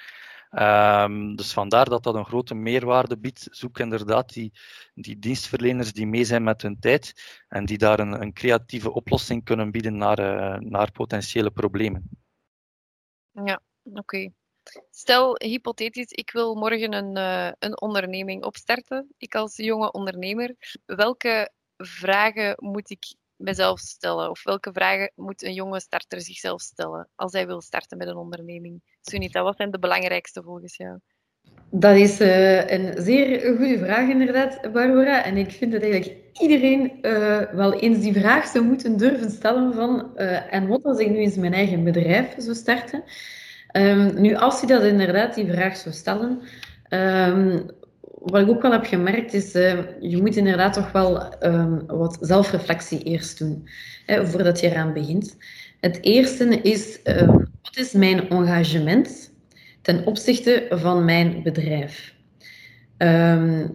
Um, 0.50 1.36
dus 1.36 1.52
vandaar 1.52 1.88
dat 1.88 2.02
dat 2.02 2.14
een 2.14 2.24
grote 2.24 2.54
meerwaarde 2.54 3.18
biedt. 3.18 3.48
Zoek 3.50 3.78
inderdaad 3.78 4.32
die, 4.32 4.52
die 4.94 5.18
dienstverleners 5.18 5.92
die 5.92 6.06
mee 6.06 6.24
zijn 6.24 6.42
met 6.42 6.62
hun 6.62 6.78
tijd 6.78 7.12
en 7.48 7.64
die 7.64 7.78
daar 7.78 7.98
een, 7.98 8.20
een 8.20 8.32
creatieve 8.32 8.92
oplossing 8.92 9.44
kunnen 9.44 9.70
bieden 9.70 9.96
naar, 9.96 10.18
uh, 10.18 10.58
naar 10.58 10.92
potentiële 10.92 11.50
problemen. 11.50 12.10
Ja, 13.30 13.60
oké. 13.84 14.30
Stel, 14.90 15.34
hypothetisch, 15.38 16.10
ik 16.10 16.30
wil 16.30 16.54
morgen 16.54 16.92
een, 16.92 17.16
uh, 17.16 17.50
een 17.58 17.80
onderneming 17.80 18.44
opstarten. 18.44 19.14
Ik 19.18 19.34
als 19.34 19.56
jonge 19.56 19.92
ondernemer. 19.92 20.54
Welke 20.84 21.50
vragen 21.76 22.54
moet 22.58 22.90
ik 22.90 23.14
mezelf 23.38 23.78
stellen? 23.78 24.30
Of 24.30 24.42
welke 24.44 24.72
vragen 24.72 25.12
moet 25.14 25.42
een 25.42 25.54
jonge 25.54 25.80
starter 25.80 26.20
zichzelf 26.20 26.60
stellen 26.60 27.08
als 27.14 27.32
hij 27.32 27.46
wil 27.46 27.60
starten 27.60 27.98
met 27.98 28.08
een 28.08 28.16
onderneming? 28.16 28.82
Sunita, 29.00 29.42
wat 29.42 29.56
zijn 29.56 29.70
de 29.70 29.78
belangrijkste 29.78 30.42
volgens 30.42 30.76
jou? 30.76 30.98
Dat 31.70 31.96
is 31.96 32.20
uh, 32.20 32.70
een 32.70 32.94
zeer 32.96 33.56
goede 33.56 33.78
vraag, 33.78 34.08
inderdaad, 34.08 34.72
Barbara. 34.72 35.24
En 35.24 35.36
ik 35.36 35.50
vind 35.50 35.72
dat 35.72 35.82
eigenlijk 35.82 36.14
iedereen 36.32 36.98
uh, 37.02 37.40
wel 37.52 37.72
eens 37.72 38.00
die 38.00 38.12
vraag 38.12 38.46
zou 38.46 38.64
moeten 38.64 38.96
durven 38.96 39.30
stellen 39.30 39.74
van 39.74 40.10
uh, 40.16 40.54
en 40.54 40.66
wat 40.66 40.84
als 40.84 40.98
ik 40.98 41.10
nu 41.10 41.16
eens 41.16 41.36
mijn 41.36 41.54
eigen 41.54 41.84
bedrijf 41.84 42.34
zou 42.38 42.54
starten? 42.54 43.04
Um, 43.72 44.20
nu, 44.20 44.34
als 44.34 44.60
je 44.60 44.66
dat 44.66 44.82
inderdaad 44.82 45.34
die 45.34 45.52
vraag 45.52 45.76
zou 45.76 45.94
stellen, 45.94 46.42
um, 46.88 47.66
wat 48.20 48.42
ik 48.42 48.48
ook 48.48 48.62
wel 48.62 48.72
heb 48.72 48.84
gemerkt 48.84 49.34
is, 49.34 49.54
uh, 49.54 49.78
je 50.00 50.16
moet 50.16 50.36
inderdaad 50.36 50.72
toch 50.72 50.92
wel 50.92 51.36
um, 51.42 51.86
wat 51.86 52.18
zelfreflectie 52.20 53.02
eerst 53.02 53.38
doen, 53.38 53.68
hè, 54.06 54.26
voordat 54.26 54.60
je 54.60 54.70
eraan 54.70 54.92
begint. 54.92 55.36
Het 55.80 55.98
eerste 56.02 56.60
is, 56.62 56.98
uh, 57.04 57.26
wat 57.62 57.76
is 57.76 57.92
mijn 57.92 58.28
engagement 58.28 59.32
ten 59.82 60.06
opzichte 60.06 60.66
van 60.70 61.04
mijn 61.04 61.42
bedrijf? 61.42 62.14
Um, 62.98 63.72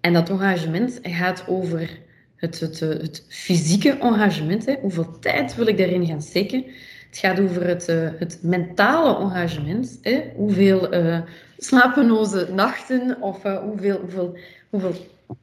en 0.00 0.12
dat 0.12 0.30
engagement 0.30 0.98
gaat 1.02 1.44
over 1.46 2.00
het, 2.36 2.60
het, 2.60 2.80
het 2.80 3.24
fysieke 3.28 3.98
engagement. 3.98 4.66
Hè. 4.66 4.74
Hoeveel 4.80 5.18
tijd 5.18 5.54
wil 5.54 5.66
ik 5.66 5.78
daarin 5.78 6.06
gaan 6.06 6.22
steken? 6.22 6.64
Het 7.12 7.20
gaat 7.20 7.40
over 7.40 7.66
het, 7.66 7.88
uh, 7.88 8.08
het 8.18 8.38
mentale 8.42 9.18
engagement. 9.18 10.00
Hoeveel 10.36 10.94
uh, 10.94 11.20
slapeloze 11.58 12.48
nachten 12.52 13.16
of 13.20 13.44
uh, 13.44 13.58
hoeveel, 13.58 13.98
hoeveel, 14.00 14.36
hoeveel, 14.70 14.94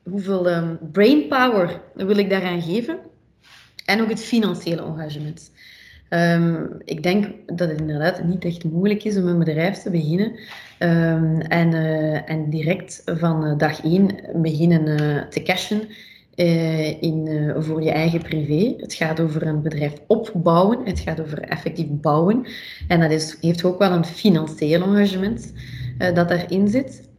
hoeveel 0.04 0.52
um, 0.52 0.78
brain 0.92 1.28
power 1.28 1.82
wil 1.94 2.18
ik 2.18 2.30
daaraan 2.30 2.62
geven? 2.62 2.98
En 3.86 4.02
ook 4.02 4.10
het 4.10 4.24
financiële 4.24 4.82
engagement. 4.82 5.52
Ehm, 6.10 6.66
ik 6.84 7.04
denk 7.04 7.26
dat 7.46 7.70
het 7.70 7.80
inderdaad 7.80 8.24
niet 8.24 8.46
echt 8.46 8.64
moeilijk 8.64 9.04
is 9.04 9.18
om 9.18 9.28
een 9.28 9.40
bedrijf 9.40 9.78
te 9.78 9.90
beginnen 9.90 10.40
ehm, 10.78 11.40
en, 11.40 11.74
en 12.26 12.50
direct 12.50 13.02
van 13.06 13.58
dag 13.58 13.84
één 13.84 14.16
beginnen 14.34 15.30
te 15.30 15.42
cashen 15.42 15.82
uh, 16.40 17.02
in, 17.02 17.54
voor 17.58 17.84
je 17.84 17.92
eigen 17.92 18.22
privé. 18.22 18.74
Het 18.78 18.94
gaat 18.94 19.20
over 19.20 19.48
een 19.48 19.62
bedrijf 19.62 19.94
opbouwen, 20.08 20.86
het 20.86 21.00
gaat 21.00 21.22
over 21.22 21.40
effectief 21.40 21.88
bouwen. 21.90 22.48
En 22.88 23.00
dat 23.00 23.12
is, 23.12 23.38
heeft 23.42 23.64
ook 23.64 23.80
wel 23.80 23.92
een 23.92 24.06
financieel 24.06 24.82
engagement 24.82 25.54
dat 26.14 26.30
daarin 26.30 26.68
zit. 26.68 27.10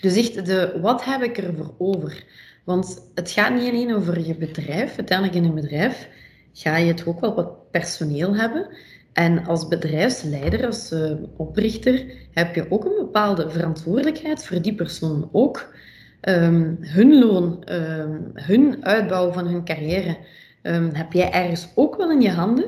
Dus 0.00 0.16
echt, 0.16 0.46
de, 0.46 0.78
wat 0.82 1.04
heb 1.04 1.22
ik 1.22 1.38
ervoor 1.38 1.74
over? 1.78 2.24
Want 2.64 3.10
het 3.14 3.30
gaat 3.30 3.54
niet 3.54 3.68
alleen 3.68 3.94
over 3.94 4.26
je 4.26 4.34
bedrijf. 4.34 4.96
Uiteindelijk 4.96 5.38
in 5.38 5.44
een 5.44 5.54
bedrijf 5.54 6.08
ga 6.52 6.76
je 6.76 6.86
het 6.86 7.06
ook 7.06 7.20
wel 7.20 7.34
wat 7.34 7.70
personeel 7.70 8.36
hebben. 8.36 8.68
En 9.12 9.46
als 9.46 9.68
bedrijfsleider, 9.68 10.66
als 10.66 10.92
uh, 10.92 11.12
oprichter, 11.36 12.04
heb 12.32 12.54
je 12.54 12.70
ook 12.70 12.84
een 12.84 12.96
bepaalde 12.98 13.50
verantwoordelijkheid 13.50 14.44
voor 14.44 14.62
die 14.62 14.74
persoon 14.74 15.28
ook. 15.32 15.74
Um, 16.22 16.78
hun 16.80 17.18
loon, 17.18 17.72
um, 17.72 18.30
hun 18.34 18.84
uitbouw 18.84 19.32
van 19.32 19.46
hun 19.46 19.64
carrière, 19.64 20.16
um, 20.62 20.90
heb 20.92 21.12
jij 21.12 21.30
ergens 21.30 21.68
ook 21.74 21.96
wel 21.96 22.10
in 22.10 22.20
je 22.20 22.30
handen. 22.30 22.64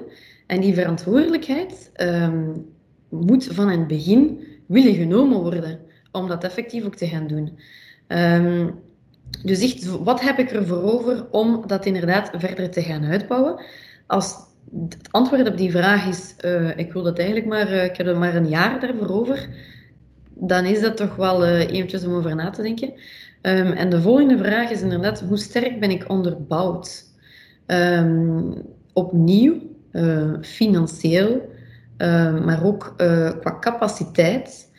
En 0.47 0.61
die 0.61 0.75
verantwoordelijkheid 0.75 1.91
moet 3.09 3.49
van 3.53 3.69
het 3.69 3.87
begin 3.87 4.41
willen 4.67 4.95
genomen 4.95 5.41
worden 5.41 5.79
om 6.13 6.29
dat 6.29 6.45
effectief 6.45 6.85
ook 6.85 6.95
te 6.95 7.07
gaan 7.07 7.27
doen. 7.27 7.59
Dus 9.43 9.61
echt, 9.63 9.85
wat 9.87 10.21
heb 10.21 10.39
ik 10.39 10.51
er 10.51 10.67
voor 10.67 10.83
over 10.83 11.27
om 11.31 11.67
dat 11.67 11.87
inderdaad 11.87 12.31
verder 12.35 12.71
te 12.71 12.83
gaan 12.83 13.05
uitbouwen? 13.05 13.65
Als 14.07 14.35
het 14.89 15.09
antwoord 15.11 15.49
op 15.49 15.57
die 15.57 15.71
vraag 15.71 16.09
is, 16.09 16.35
uh, 16.45 16.77
ik 16.77 16.93
wil 16.93 17.03
dat 17.03 17.19
eigenlijk 17.19 17.49
maar, 17.49 17.73
uh, 17.73 17.85
ik 17.85 17.97
heb 17.97 18.07
er 18.07 18.19
maar 18.19 18.35
een 18.35 18.49
jaar 18.49 18.81
daarvoor 18.81 19.09
over, 19.09 19.49
dan 20.41 20.65
is 20.65 20.81
dat 20.81 20.97
toch 20.97 21.17
wel 21.17 21.47
uh, 21.47 21.71
eventjes 21.71 22.05
om 22.05 22.15
over 22.15 22.35
na 22.35 22.51
te 22.51 22.63
denken. 22.63 22.93
Um, 23.43 23.73
en 23.73 23.91
de 23.91 24.01
volgende 24.01 24.39
vraag 24.39 24.71
is 24.71 24.83
inderdaad, 24.83 25.21
hoe 25.21 25.39
sterk 25.39 25.81
ben 25.81 25.91
ik 25.91 26.09
onderbouwd? 26.09 27.05
Um, 27.67 28.63
opnieuw, 28.93 29.55
financieel, 30.41 31.49
maar 32.45 32.65
ook 32.65 32.95
qua 33.41 33.59
capaciteit. 33.61 34.71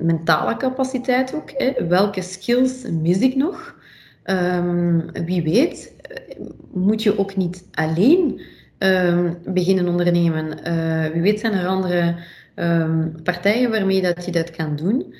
Mentale 0.00 0.56
capaciteit 0.56 1.34
ook. 1.34 1.50
Hè. 1.50 1.86
Welke 1.86 2.22
skills 2.22 2.86
mis 2.90 3.18
ik 3.18 3.36
nog? 3.36 3.74
Wie 5.24 5.42
weet, 5.42 5.94
moet 6.72 7.02
je 7.02 7.18
ook 7.18 7.36
niet 7.36 7.68
alleen 7.72 8.40
beginnen 9.44 9.88
ondernemen. 9.88 10.48
Wie 11.12 11.22
weet 11.22 11.40
zijn 11.40 11.52
er 11.52 11.66
andere 11.66 12.14
partijen 13.22 13.70
waarmee 13.70 14.02
dat 14.02 14.24
je 14.24 14.30
dat 14.30 14.50
kan 14.50 14.76
doen. 14.76 15.14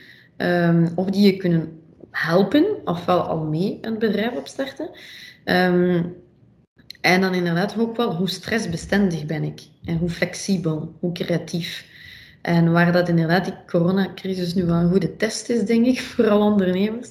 of 0.94 1.10
die 1.10 1.32
je 1.32 1.36
kunnen 1.36 1.80
helpen, 2.10 2.66
ofwel 2.84 3.20
al 3.20 3.44
mee 3.44 3.78
een 3.80 3.98
bedrijf 3.98 4.36
opstarten. 4.36 4.90
en 7.00 7.20
dan 7.20 7.34
inderdaad 7.34 7.78
ook 7.78 7.96
wel, 7.96 8.14
hoe 8.14 8.28
stressbestendig 8.28 9.26
ben 9.26 9.42
ik? 9.42 9.60
En 9.84 9.96
hoe 9.96 10.10
flexibel, 10.10 10.94
hoe 11.00 11.12
creatief. 11.12 11.88
En 12.42 12.72
waar 12.72 12.92
dat 12.92 13.08
inderdaad 13.08 13.44
die 13.44 13.54
coronacrisis 13.66 14.54
nu 14.54 14.64
wel 14.64 14.76
een 14.76 14.90
goede 14.90 15.16
test 15.16 15.48
is, 15.48 15.64
denk 15.64 15.86
ik, 15.86 16.00
voor 16.10 16.28
alle 16.28 16.44
ondernemers. 16.44 17.08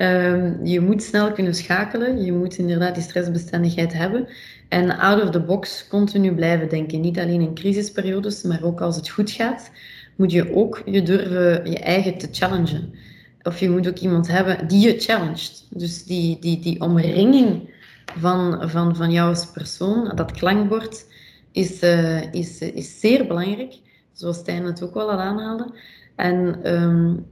Um, 0.00 0.66
je 0.66 0.80
moet 0.80 1.02
snel 1.02 1.32
kunnen 1.32 1.54
schakelen. 1.54 2.24
Je 2.24 2.32
moet 2.32 2.58
inderdaad 2.58 2.94
die 2.94 3.02
stressbestendigheid 3.02 3.92
hebben. 3.92 4.28
En 4.68 4.98
out 4.98 5.22
of 5.22 5.30
the 5.30 5.40
box 5.40 5.88
continu 5.88 6.34
blijven 6.34 6.68
denken. 6.68 7.00
Niet 7.00 7.18
alleen 7.18 7.40
in 7.40 7.54
crisisperiodes, 7.54 8.42
maar 8.42 8.62
ook 8.62 8.80
als 8.80 8.96
het 8.96 9.08
goed 9.08 9.30
gaat, 9.30 9.70
moet 10.16 10.32
je 10.32 10.54
ook 10.54 10.82
je 10.84 11.02
durven 11.02 11.70
je 11.70 11.78
eigen 11.78 12.18
te 12.18 12.28
challengen. 12.30 12.94
Of 13.42 13.60
je 13.60 13.70
moet 13.70 13.88
ook 13.88 13.98
iemand 13.98 14.28
hebben 14.28 14.68
die 14.68 14.86
je 14.86 15.00
challenged. 15.00 15.66
Dus 15.70 16.04
die, 16.04 16.38
die, 16.40 16.60
die 16.60 16.80
omringing 16.80 17.70
van, 18.18 18.70
van, 18.70 18.96
van 18.96 19.10
jou 19.10 19.36
persoon, 19.52 20.12
dat 20.14 20.32
klankbord, 20.32 21.06
is, 21.52 21.82
uh, 21.82 22.32
is, 22.32 22.60
is 22.60 23.00
zeer 23.00 23.26
belangrijk 23.26 23.78
zoals 24.12 24.36
Stijn 24.36 24.64
het 24.64 24.82
ook 24.82 24.94
al 24.94 25.10
aanhaalde. 25.10 25.74
En 26.16 26.60
um, 26.72 27.26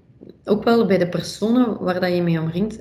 ook 0.44 0.64
wel 0.64 0.86
bij 0.86 0.98
de 0.98 1.08
personen 1.08 1.78
waar 1.78 2.00
dat 2.00 2.14
je 2.14 2.22
mee 2.22 2.40
omringt. 2.40 2.78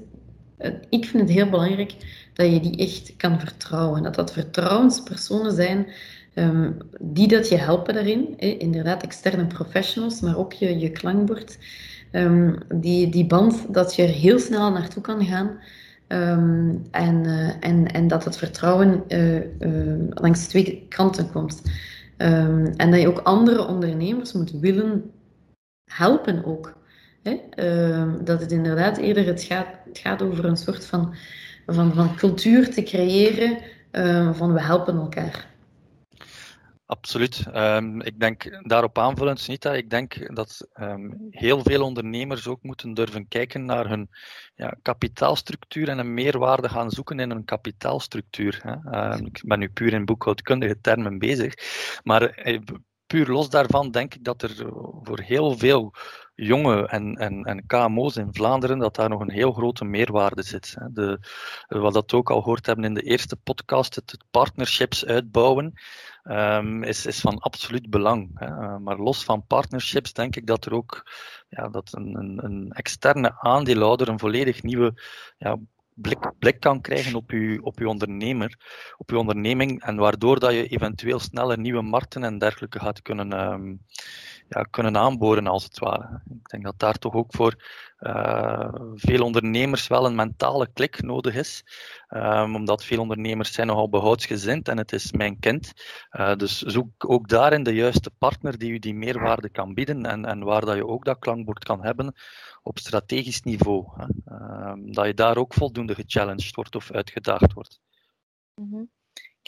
Eh, 0.58 0.71
ik 0.89 1.06
vind 1.06 1.23
het 1.23 1.38
heel 1.38 1.50
belangrijk 1.50 1.95
dat 2.34 2.52
je 2.52 2.60
die 2.60 2.78
echt 2.78 3.15
kan 3.15 3.39
vertrouwen. 3.39 4.04
Dat 4.04 4.15
dat 4.15 4.34
vertrouwenspersonen 4.34 5.54
zijn 5.54 5.88
um, 6.34 6.78
die 7.02 7.28
dat 7.28 7.50
je 7.50 7.58
helpen 7.58 7.93
daarin. 7.93 8.34
Eh, 8.38 8.60
inderdaad, 8.60 9.04
externe 9.04 9.45
professionals, 9.45 10.21
maar 10.21 10.38
ook 10.38 10.54
je, 10.54 10.80
je 10.80 10.91
klankbord. 10.91 11.58
Um, 12.12 12.58
die, 12.76 13.10
die 13.10 13.26
band 13.26 13.73
dat 13.73 13.95
je 13.95 14.04
er 14.04 14.10
heel 14.10 14.39
snel 14.39 14.71
naartoe 14.71 15.02
kan 15.02 15.26
gaan. 15.26 15.60
Um, 16.08 16.82
en, 16.91 17.23
uh, 17.23 17.50
en, 17.60 17.88
en 17.91 18.08
dat 18.08 18.23
het 18.23 18.38
vertrouwen 18.38 19.04
uh, 19.08 19.41
langs 20.10 20.47
twee 20.47 20.86
kanten 20.89 21.32
komt. 21.32 21.62
En 22.17 22.91
dat 22.91 23.02
je 23.02 23.08
ook 23.08 23.19
andere 23.19 23.67
ondernemers 23.67 24.34
moet 24.34 24.52
willen 24.52 25.12
helpen 25.86 26.45
ook. 26.45 26.77
Um, 27.56 28.26
dat 28.26 28.42
het 28.42 28.52
inderdaad 28.52 28.98
eerder 28.98 29.26
het 29.26 29.44
gaat, 29.44 29.68
het 29.86 29.98
gaat 29.98 30.22
over 30.22 30.46
een 30.46 30.58
soort 30.58 30.86
van, 30.86 31.16
van, 31.66 31.94
van 31.94 32.16
cultuur 32.16 32.74
te 32.74 32.84
creëren 32.84 33.58
um, 33.92 34.36
van 34.36 34.54
we 34.54 34.62
helpen 34.62 34.96
elkaar. 34.96 35.56
Absoluut. 36.86 37.46
Um, 37.56 38.02
ik 38.02 38.20
denk 38.20 38.68
daarop 38.70 38.98
aanvullend, 38.98 39.40
Snita, 39.40 39.74
ik 39.74 39.90
denk 39.90 40.36
dat 40.36 40.68
heel 41.30 41.62
veel 41.63 41.84
ondernemers 41.84 42.48
ook 42.48 42.63
moeten 42.63 42.94
durven 42.94 43.28
kijken 43.28 43.66
naar 43.66 43.90
hun 43.90 44.10
ja, 44.56 44.78
kapitaalstructuur 44.82 45.90
en 45.90 45.98
een 45.98 46.13
meerwaarde 46.13 46.70
gaan 46.70 46.92
zoeken 46.92 47.20
in 47.20 47.30
hun 47.30 47.46
kapitaalstructuur. 47.46 48.62
Hè. 48.63 49.16
Ik 49.16 49.42
ben 49.46 49.60
nu 49.60 49.70
puur 49.70 49.94
in 49.94 50.06
boekhoudkundige 50.06 50.82
termen 50.82 51.18
bezig, 51.18 51.54
maar 52.04 52.22
eh, 52.22 52.60
puur 53.08 53.28
los 53.28 53.50
daarvan 53.50 53.91
denk 53.91 54.13
ik 54.13 54.24
dat 54.24 54.41
er 54.41 54.56
voor 55.04 55.20
heel 55.20 55.58
veel 55.58 55.93
jonge 56.36 56.88
en, 56.88 57.15
en, 57.15 57.43
en 57.43 57.65
KMO's 57.65 58.15
in 58.15 58.34
Vlaanderen, 58.34 58.80
dat 58.80 58.96
daar 58.96 59.10
nog 59.10 59.22
een 59.22 59.32
heel 59.32 59.52
grote 59.52 59.86
meerwaarde 59.86 60.43
zit. 60.43 60.78
De, 60.91 61.20
wat 61.67 61.93
dat 61.93 62.13
ook 62.13 62.30
al 62.30 62.41
gehoord 62.41 62.65
hebben 62.65 62.86
in 62.86 62.93
de 62.93 63.02
eerste 63.02 63.36
podcast, 63.36 63.96
het 63.96 64.17
partnerships 64.32 65.06
uitbouwen. 65.06 65.74
Um, 66.24 66.84
is, 66.84 67.06
is 67.06 67.20
van 67.20 67.39
absoluut 67.39 67.89
belang. 67.89 68.32
Hè. 68.34 68.48
Uh, 68.48 68.78
maar 68.78 68.98
los 68.98 69.24
van 69.24 69.46
partnerships 69.48 70.13
denk 70.13 70.36
ik 70.36 70.48
dat 70.48 70.65
er 70.65 70.74
ook 70.74 71.12
ja, 71.50 71.70
dat 71.70 71.93
een, 71.93 72.15
een, 72.15 72.43
een 72.43 72.72
externe 72.72 73.39
aandeelhouder 73.39 74.08
een 74.08 74.20
volledig 74.20 74.63
nieuwe 74.63 75.02
ja, 75.38 75.58
blik, 76.40 76.60
kan 76.60 76.82
krijgen 76.82 77.16
op 77.16 77.32
je, 77.32 77.60
op 77.62 77.78
uw 77.80 77.88
ondernemer, 77.88 78.58
op 78.98 79.10
uw 79.10 79.18
onderneming, 79.18 79.82
en 79.84 79.96
waardoor 79.96 80.40
dat 80.40 80.54
je 80.54 80.68
eventueel 80.68 81.20
sneller 81.20 81.60
nieuwe 81.60 81.82
markten 81.82 82.24
en 82.24 82.38
dergelijke 82.38 82.80
gaat 82.80 83.02
kunnen, 83.02 83.52
um, 83.52 83.82
ja, 84.50 84.62
kunnen 84.62 84.98
aanboren, 84.98 85.48
als 85.48 85.64
het 85.64 85.80
ware. 85.80 86.22
Ik 86.30 86.50
denk 86.50 86.64
dat 86.64 86.80
daar 86.80 86.98
toch 86.98 87.14
ook 87.14 87.36
voor 87.36 87.56
uh, 88.00 88.70
veel 88.94 89.24
ondernemers 89.24 89.88
wel 89.88 90.06
een 90.06 90.16
mentale 90.16 90.68
klik 90.74 91.02
nodig 91.02 91.36
is, 91.36 91.64
um, 92.10 92.56
omdat 92.56 92.84
veel 92.84 93.00
ondernemers 93.00 93.54
zijn 93.54 93.68
nogal 93.68 93.90
behoudsgezind 93.90 94.68
en 94.68 94.78
het 94.78 94.94
is 94.94 95.12
mijn 95.12 95.40
kind. 95.40 95.74
Uh, 96.12 96.36
dus 96.36 96.62
zoek 96.62 97.10
ook 97.10 97.30
daarin 97.30 97.64
de 97.64 97.74
juiste 97.74 98.12
partner 98.18 98.58
die 98.58 98.72
u 98.72 98.80
die 98.80 98.96
meerwaarde 98.96 99.50
kan 99.50 99.74
bieden 99.74 100.06
en, 100.06 100.26
en 100.26 100.44
waar 100.44 100.66
dat 100.66 100.76
je 100.76 100.88
ook 100.88 101.06
dat 101.06 101.20
klankbord 101.20 101.64
kan 101.64 101.84
hebben 101.84 102.16
op 102.64 102.80
strategisch 102.80 103.42
niveau. 103.42 103.86
Hè. 103.96 104.06
Um, 104.70 104.92
dat 104.92 105.06
je 105.06 105.14
daar 105.14 105.38
ook 105.38 105.54
voldoende 105.54 105.96
gechallenged 105.96 106.56
wordt 106.56 106.76
of 106.76 106.92
uitgedaagd 106.92 107.54
wordt. 107.54 107.80
-hmm. 108.54 108.90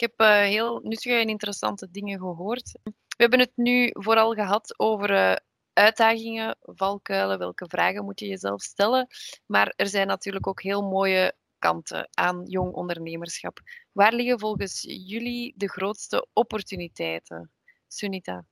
heb 0.00 0.20
uh, 0.20 0.40
heel 0.40 0.80
nuttige 0.82 1.14
en 1.14 1.28
interessante 1.28 1.90
dingen 1.90 2.18
gehoord. 2.18 2.78
We 3.20 3.26
hebben 3.26 3.46
het 3.46 3.56
nu 3.56 3.90
vooral 3.92 4.32
gehad 4.32 4.78
over 4.78 5.10
uh, 5.10 5.36
uitdagingen, 5.72 6.56
valkuilen, 6.60 7.38
welke 7.38 7.68
vragen 7.68 8.04
moet 8.04 8.20
je 8.20 8.26
jezelf 8.26 8.62
stellen. 8.62 9.06
Maar 9.46 9.72
er 9.76 9.86
zijn 9.86 10.06
natuurlijk 10.06 10.46
ook 10.46 10.62
heel 10.62 10.82
mooie 10.82 11.34
kanten 11.58 12.08
aan 12.10 12.42
jong 12.46 12.72
ondernemerschap. 12.72 13.60
Waar 13.92 14.12
liggen 14.12 14.38
volgens 14.38 14.82
jullie 15.06 15.54
de 15.56 15.68
grootste 15.68 16.26
opportuniteiten? 16.32 17.50
Sunita? 17.88 18.44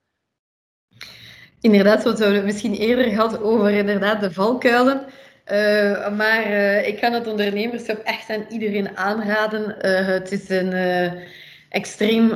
Inderdaad, 1.60 2.02
we 2.02 2.08
hebben 2.08 2.34
het 2.34 2.44
misschien 2.44 2.74
eerder 2.74 3.04
gehad 3.04 3.40
over 3.40 3.70
inderdaad 3.70 4.20
de 4.20 4.32
valkuilen. 4.32 5.06
Uh, 5.46 6.16
maar 6.16 6.46
uh, 6.46 6.86
ik 6.86 7.00
kan 7.00 7.12
het 7.12 7.26
ondernemerschap 7.26 7.98
echt 7.98 8.30
aan 8.30 8.46
iedereen 8.48 8.96
aanraden. 8.96 9.86
Het 10.06 10.32
is 10.32 10.48
een 10.48 10.72
extreem 11.68 12.28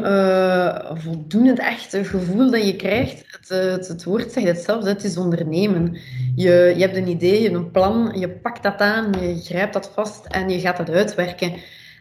voldoenend 0.94 1.58
echt 1.58 1.96
gevoel 2.02 2.50
dat 2.50 2.66
je 2.66 2.76
krijgt. 2.76 3.24
Het, 3.26 3.48
het, 3.48 3.88
het, 3.88 4.04
woord 4.04 4.32
zegt 4.32 4.66
het 4.66 4.84
het 4.84 5.04
is 5.04 5.16
ondernemen. 5.16 5.98
Je, 6.36 6.72
je 6.76 6.80
hebt 6.80 6.96
een 6.96 7.08
idee, 7.08 7.50
een 7.50 7.70
plan, 7.70 8.12
je 8.18 8.28
pakt 8.28 8.62
dat 8.62 8.78
aan, 8.78 9.12
je 9.20 9.40
grijpt 9.42 9.72
dat 9.72 9.90
vast 9.94 10.26
en 10.26 10.48
je 10.48 10.60
gaat 10.60 10.76
dat 10.76 10.90
uitwerken. 10.90 11.52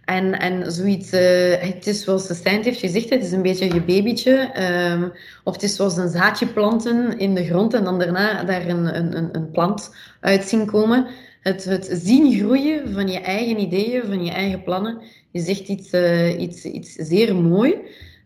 En, 0.05 0.39
en 0.39 0.71
zoiets, 0.71 1.13
uh, 1.13 1.21
het 1.59 1.87
is 1.87 2.03
zoals 2.03 2.35
Stijn 2.35 2.63
heeft 2.63 2.79
gezegd, 2.79 3.09
het 3.09 3.23
is 3.23 3.31
een 3.31 3.41
beetje 3.41 3.73
je 3.73 3.81
babytje. 3.81 4.51
Um, 4.91 5.11
of 5.43 5.53
het 5.53 5.63
is 5.63 5.75
zoals 5.75 5.97
een 5.97 6.09
zaadje 6.09 6.47
planten 6.47 7.19
in 7.19 7.35
de 7.35 7.45
grond 7.45 7.73
en 7.73 7.83
dan 7.83 7.99
daarna 7.99 8.43
daar 8.43 8.67
een, 8.67 8.97
een, 8.97 9.29
een 9.31 9.51
plant 9.51 9.95
uit 10.19 10.43
zien 10.43 10.65
komen. 10.65 11.07
Het, 11.41 11.63
het 11.63 11.89
zien 11.91 12.39
groeien 12.39 12.93
van 12.93 13.07
je 13.07 13.19
eigen 13.19 13.59
ideeën, 13.59 14.03
van 14.05 14.23
je 14.25 14.31
eigen 14.31 14.63
plannen, 14.63 15.01
is 15.31 15.47
echt 15.47 15.67
iets, 15.67 15.93
uh, 15.93 16.39
iets, 16.39 16.65
iets 16.65 16.93
zeer 16.93 17.35
mooi. 17.35 17.75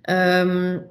Um, 0.10 0.84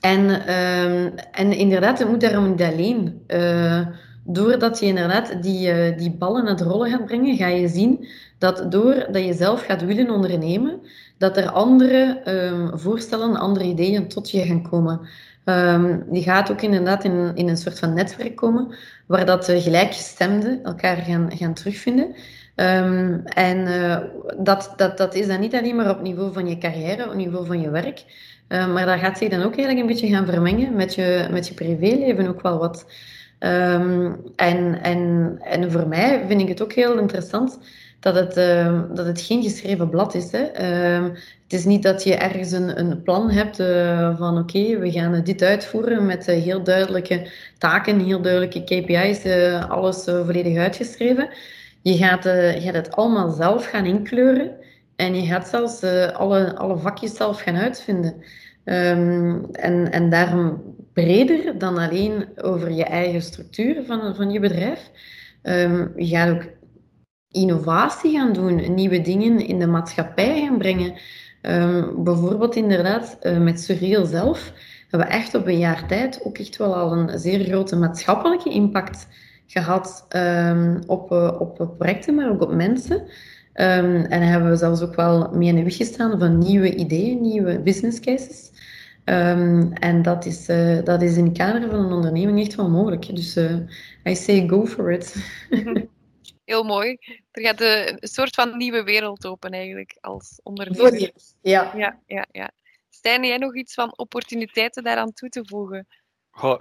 en, 0.00 0.54
um, 0.54 1.12
en 1.32 1.52
inderdaad, 1.52 1.98
het 1.98 2.08
moet 2.08 2.20
daarom 2.20 2.50
niet 2.50 2.62
alleen. 2.62 3.22
Uh, 3.28 3.86
doordat 4.24 4.78
je 4.80 4.86
inderdaad 4.86 5.42
die, 5.42 5.68
uh, 5.68 5.98
die 5.98 6.10
ballen 6.10 6.44
naar 6.44 6.52
het 6.52 6.60
rollen 6.60 6.90
gaat 6.90 7.04
brengen, 7.04 7.36
ga 7.36 7.46
je 7.46 7.68
zien 7.68 8.06
dat 8.38 8.72
doordat 8.72 9.24
je 9.24 9.32
zelf 9.32 9.64
gaat 9.64 9.84
willen 9.84 10.10
ondernemen, 10.10 10.80
dat 11.18 11.36
er 11.36 11.50
andere 11.50 12.20
um, 12.28 12.78
voorstellen, 12.78 13.36
andere 13.36 13.64
ideeën 13.64 14.08
tot 14.08 14.30
je 14.30 14.42
gaan 14.42 14.68
komen. 14.68 15.00
Um, 15.44 16.04
je 16.12 16.22
gaat 16.22 16.50
ook 16.50 16.62
inderdaad 16.62 17.04
in, 17.04 17.32
in 17.34 17.48
een 17.48 17.56
soort 17.56 17.78
van 17.78 17.94
netwerk 17.94 18.36
komen, 18.36 18.74
waar 19.06 19.26
dat 19.26 19.48
uh, 19.48 19.62
gelijkgestemden 19.62 20.62
elkaar 20.62 20.96
gaan, 20.96 21.30
gaan 21.36 21.54
terugvinden. 21.54 22.14
Um, 22.56 23.22
en 23.24 23.58
uh, 23.58 23.98
dat, 24.38 24.72
dat, 24.76 24.98
dat 24.98 25.14
is 25.14 25.26
dan 25.26 25.40
niet 25.40 25.54
alleen 25.54 25.76
maar 25.76 25.90
op 25.90 26.02
niveau 26.02 26.32
van 26.32 26.48
je 26.48 26.58
carrière, 26.58 27.08
op 27.08 27.14
niveau 27.14 27.46
van 27.46 27.60
je 27.60 27.70
werk, 27.70 28.04
uh, 28.48 28.72
maar 28.72 28.86
dat 28.86 28.98
gaat 28.98 29.18
zich 29.18 29.28
dan 29.28 29.42
ook 29.42 29.56
eigenlijk 29.56 29.80
een 29.80 29.86
beetje 29.86 30.08
gaan 30.08 30.26
vermengen 30.26 30.76
met 30.76 30.94
je, 30.94 31.28
met 31.30 31.48
je 31.48 31.54
privéleven 31.54 32.28
ook 32.28 32.42
wel 32.42 32.58
wat. 32.58 32.86
Um, 33.44 34.20
en, 34.36 34.82
en, 34.82 35.38
en 35.42 35.72
voor 35.72 35.88
mij 35.88 36.24
vind 36.26 36.40
ik 36.40 36.48
het 36.48 36.62
ook 36.62 36.72
heel 36.72 36.98
interessant 36.98 37.58
dat 38.00 38.14
het, 38.14 38.36
uh, 38.36 38.80
dat 38.94 39.06
het 39.06 39.20
geen 39.20 39.42
geschreven 39.42 39.90
blad 39.90 40.14
is. 40.14 40.32
Hè. 40.32 40.40
Uh, 40.40 41.10
het 41.42 41.52
is 41.52 41.64
niet 41.64 41.82
dat 41.82 42.04
je 42.04 42.14
ergens 42.14 42.52
een, 42.52 42.78
een 42.78 43.02
plan 43.02 43.30
hebt 43.30 43.60
uh, 43.60 44.18
van 44.18 44.38
oké, 44.38 44.78
we 44.78 44.90
gaan 44.90 45.20
dit 45.24 45.42
uitvoeren 45.42 46.06
met 46.06 46.26
heel 46.26 46.62
duidelijke 46.62 47.30
taken, 47.58 48.04
heel 48.04 48.20
duidelijke 48.20 48.64
KPI's, 48.64 49.26
alles 49.68 50.04
volledig 50.04 50.58
uitgeschreven. 50.58 51.28
Je 51.82 51.96
gaat, 51.96 52.24
je 52.24 52.60
gaat 52.60 52.74
het 52.74 52.96
allemaal 52.96 53.30
zelf 53.30 53.66
gaan 53.66 53.84
inkleuren 53.84 54.50
en 54.96 55.14
je 55.14 55.26
gaat 55.26 55.48
zelfs 55.48 55.82
alle, 56.12 56.56
alle 56.56 56.78
vakjes 56.78 57.16
zelf 57.16 57.40
gaan 57.40 57.56
uitvinden. 57.56 58.14
En, 58.64 59.88
en 59.90 60.10
daarom 60.10 60.62
breder 60.94 61.58
dan 61.58 61.78
alleen 61.78 62.26
over 62.36 62.72
je 62.72 62.84
eigen 62.84 63.22
structuur 63.22 63.84
van, 63.86 64.14
van 64.14 64.30
je 64.30 64.40
bedrijf. 64.40 64.90
Um, 65.42 65.92
je 65.96 66.06
gaat 66.06 66.30
ook 66.30 66.44
innovatie 67.30 68.12
gaan 68.12 68.32
doen, 68.32 68.74
nieuwe 68.74 69.00
dingen 69.00 69.46
in 69.46 69.58
de 69.58 69.66
maatschappij 69.66 70.40
gaan 70.40 70.58
brengen. 70.58 70.94
Um, 71.42 72.04
bijvoorbeeld 72.04 72.56
inderdaad 72.56 73.18
uh, 73.22 73.38
met 73.38 73.60
Surreal 73.60 74.06
zelf 74.06 74.52
hebben 74.88 75.08
we 75.08 75.14
echt 75.14 75.34
op 75.34 75.46
een 75.46 75.58
jaar 75.58 75.86
tijd 75.86 76.20
ook 76.24 76.38
echt 76.38 76.56
wel 76.56 76.74
al 76.74 76.92
een 76.92 77.18
zeer 77.18 77.44
grote 77.44 77.76
maatschappelijke 77.76 78.50
impact 78.50 79.08
gehad 79.46 80.06
um, 80.16 80.78
op, 80.86 81.12
uh, 81.12 81.36
op 81.38 81.74
projecten, 81.78 82.14
maar 82.14 82.30
ook 82.30 82.42
op 82.42 82.52
mensen. 82.52 83.02
En 83.52 84.22
hebben 84.22 84.50
we 84.50 84.56
zelfs 84.56 84.82
ook 84.82 84.94
wel 84.94 85.30
mee 85.32 85.48
in 85.48 85.54
de 85.54 85.62
weg 85.62 85.76
gestaan 85.76 86.18
van 86.18 86.38
nieuwe 86.38 86.74
ideeën, 86.74 87.20
nieuwe 87.20 87.60
business 87.60 88.00
cases. 88.00 88.50
Um, 89.04 89.72
en 89.72 90.02
dat 90.02 90.24
is, 90.24 90.48
uh, 90.48 90.82
dat 90.82 91.02
is 91.02 91.16
in 91.16 91.24
het 91.24 91.36
kader 91.38 91.70
van 91.70 91.78
een 91.78 91.92
onderneming 91.92 92.40
echt 92.40 92.54
wel 92.54 92.70
mogelijk. 92.70 93.16
Dus 93.16 93.36
uh, 93.36 93.56
I 94.04 94.14
say 94.14 94.48
go 94.48 94.66
for 94.66 94.92
it. 94.92 95.14
Heel 96.44 96.62
mooi. 96.62 96.98
Er 97.30 97.42
gaat 97.42 97.60
een 97.60 97.98
soort 98.00 98.34
van 98.34 98.56
nieuwe 98.56 98.82
wereld 98.82 99.26
open 99.26 99.50
eigenlijk 99.50 99.98
als 100.00 100.40
ondernemer. 100.42 101.12
Ja. 101.40 101.72
Ja, 101.76 102.00
ja, 102.06 102.26
ja. 102.32 102.50
Stijn, 102.88 103.24
jij 103.24 103.38
nog 103.38 103.56
iets 103.56 103.74
van 103.74 103.98
opportuniteiten 103.98 104.82
daaraan 104.82 105.12
toe 105.12 105.28
te 105.28 105.42
voegen? 105.44 105.86
Goh, 106.36 106.60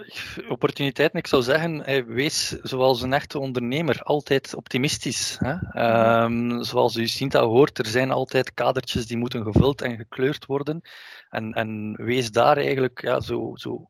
opportuniteiten, 0.49 1.19
ik 1.19 1.27
zou 1.27 1.43
zeggen, 1.43 2.05
wees 2.13 2.49
zoals 2.49 3.01
een 3.01 3.13
echte 3.13 3.39
ondernemer 3.39 4.01
altijd 4.01 4.55
optimistisch. 4.55 5.37
Hè? 5.39 6.23
Um, 6.23 6.63
zoals 6.63 6.95
u 6.95 7.07
Sinta 7.07 7.43
hoort, 7.43 7.77
er 7.77 7.85
zijn 7.85 8.11
altijd 8.11 8.53
kadertjes 8.53 9.07
die 9.07 9.17
moeten 9.17 9.43
gevuld 9.43 9.81
en 9.81 9.97
gekleurd 9.97 10.45
worden. 10.45 10.81
En, 11.29 11.53
en 11.53 11.95
wees 11.95 12.31
daar 12.31 12.57
eigenlijk 12.57 13.01
ja, 13.01 13.19
zo, 13.19 13.51
zo 13.55 13.89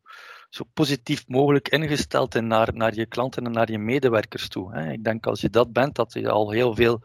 zo 0.53 0.63
positief 0.73 1.27
mogelijk 1.27 1.69
ingesteld 1.69 2.35
en 2.35 2.47
naar, 2.47 2.69
naar 2.73 2.95
je 2.95 3.05
klanten 3.05 3.45
en 3.45 3.51
naar 3.51 3.71
je 3.71 3.79
medewerkers 3.79 4.47
toe. 4.47 4.75
Hè. 4.75 4.91
Ik 4.91 5.03
denk 5.03 5.25
als 5.25 5.41
je 5.41 5.49
dat 5.49 5.71
bent, 5.71 5.95
dat 5.95 6.13
je 6.13 6.29
al 6.29 6.51
heel 6.51 6.75
veel 6.75 7.01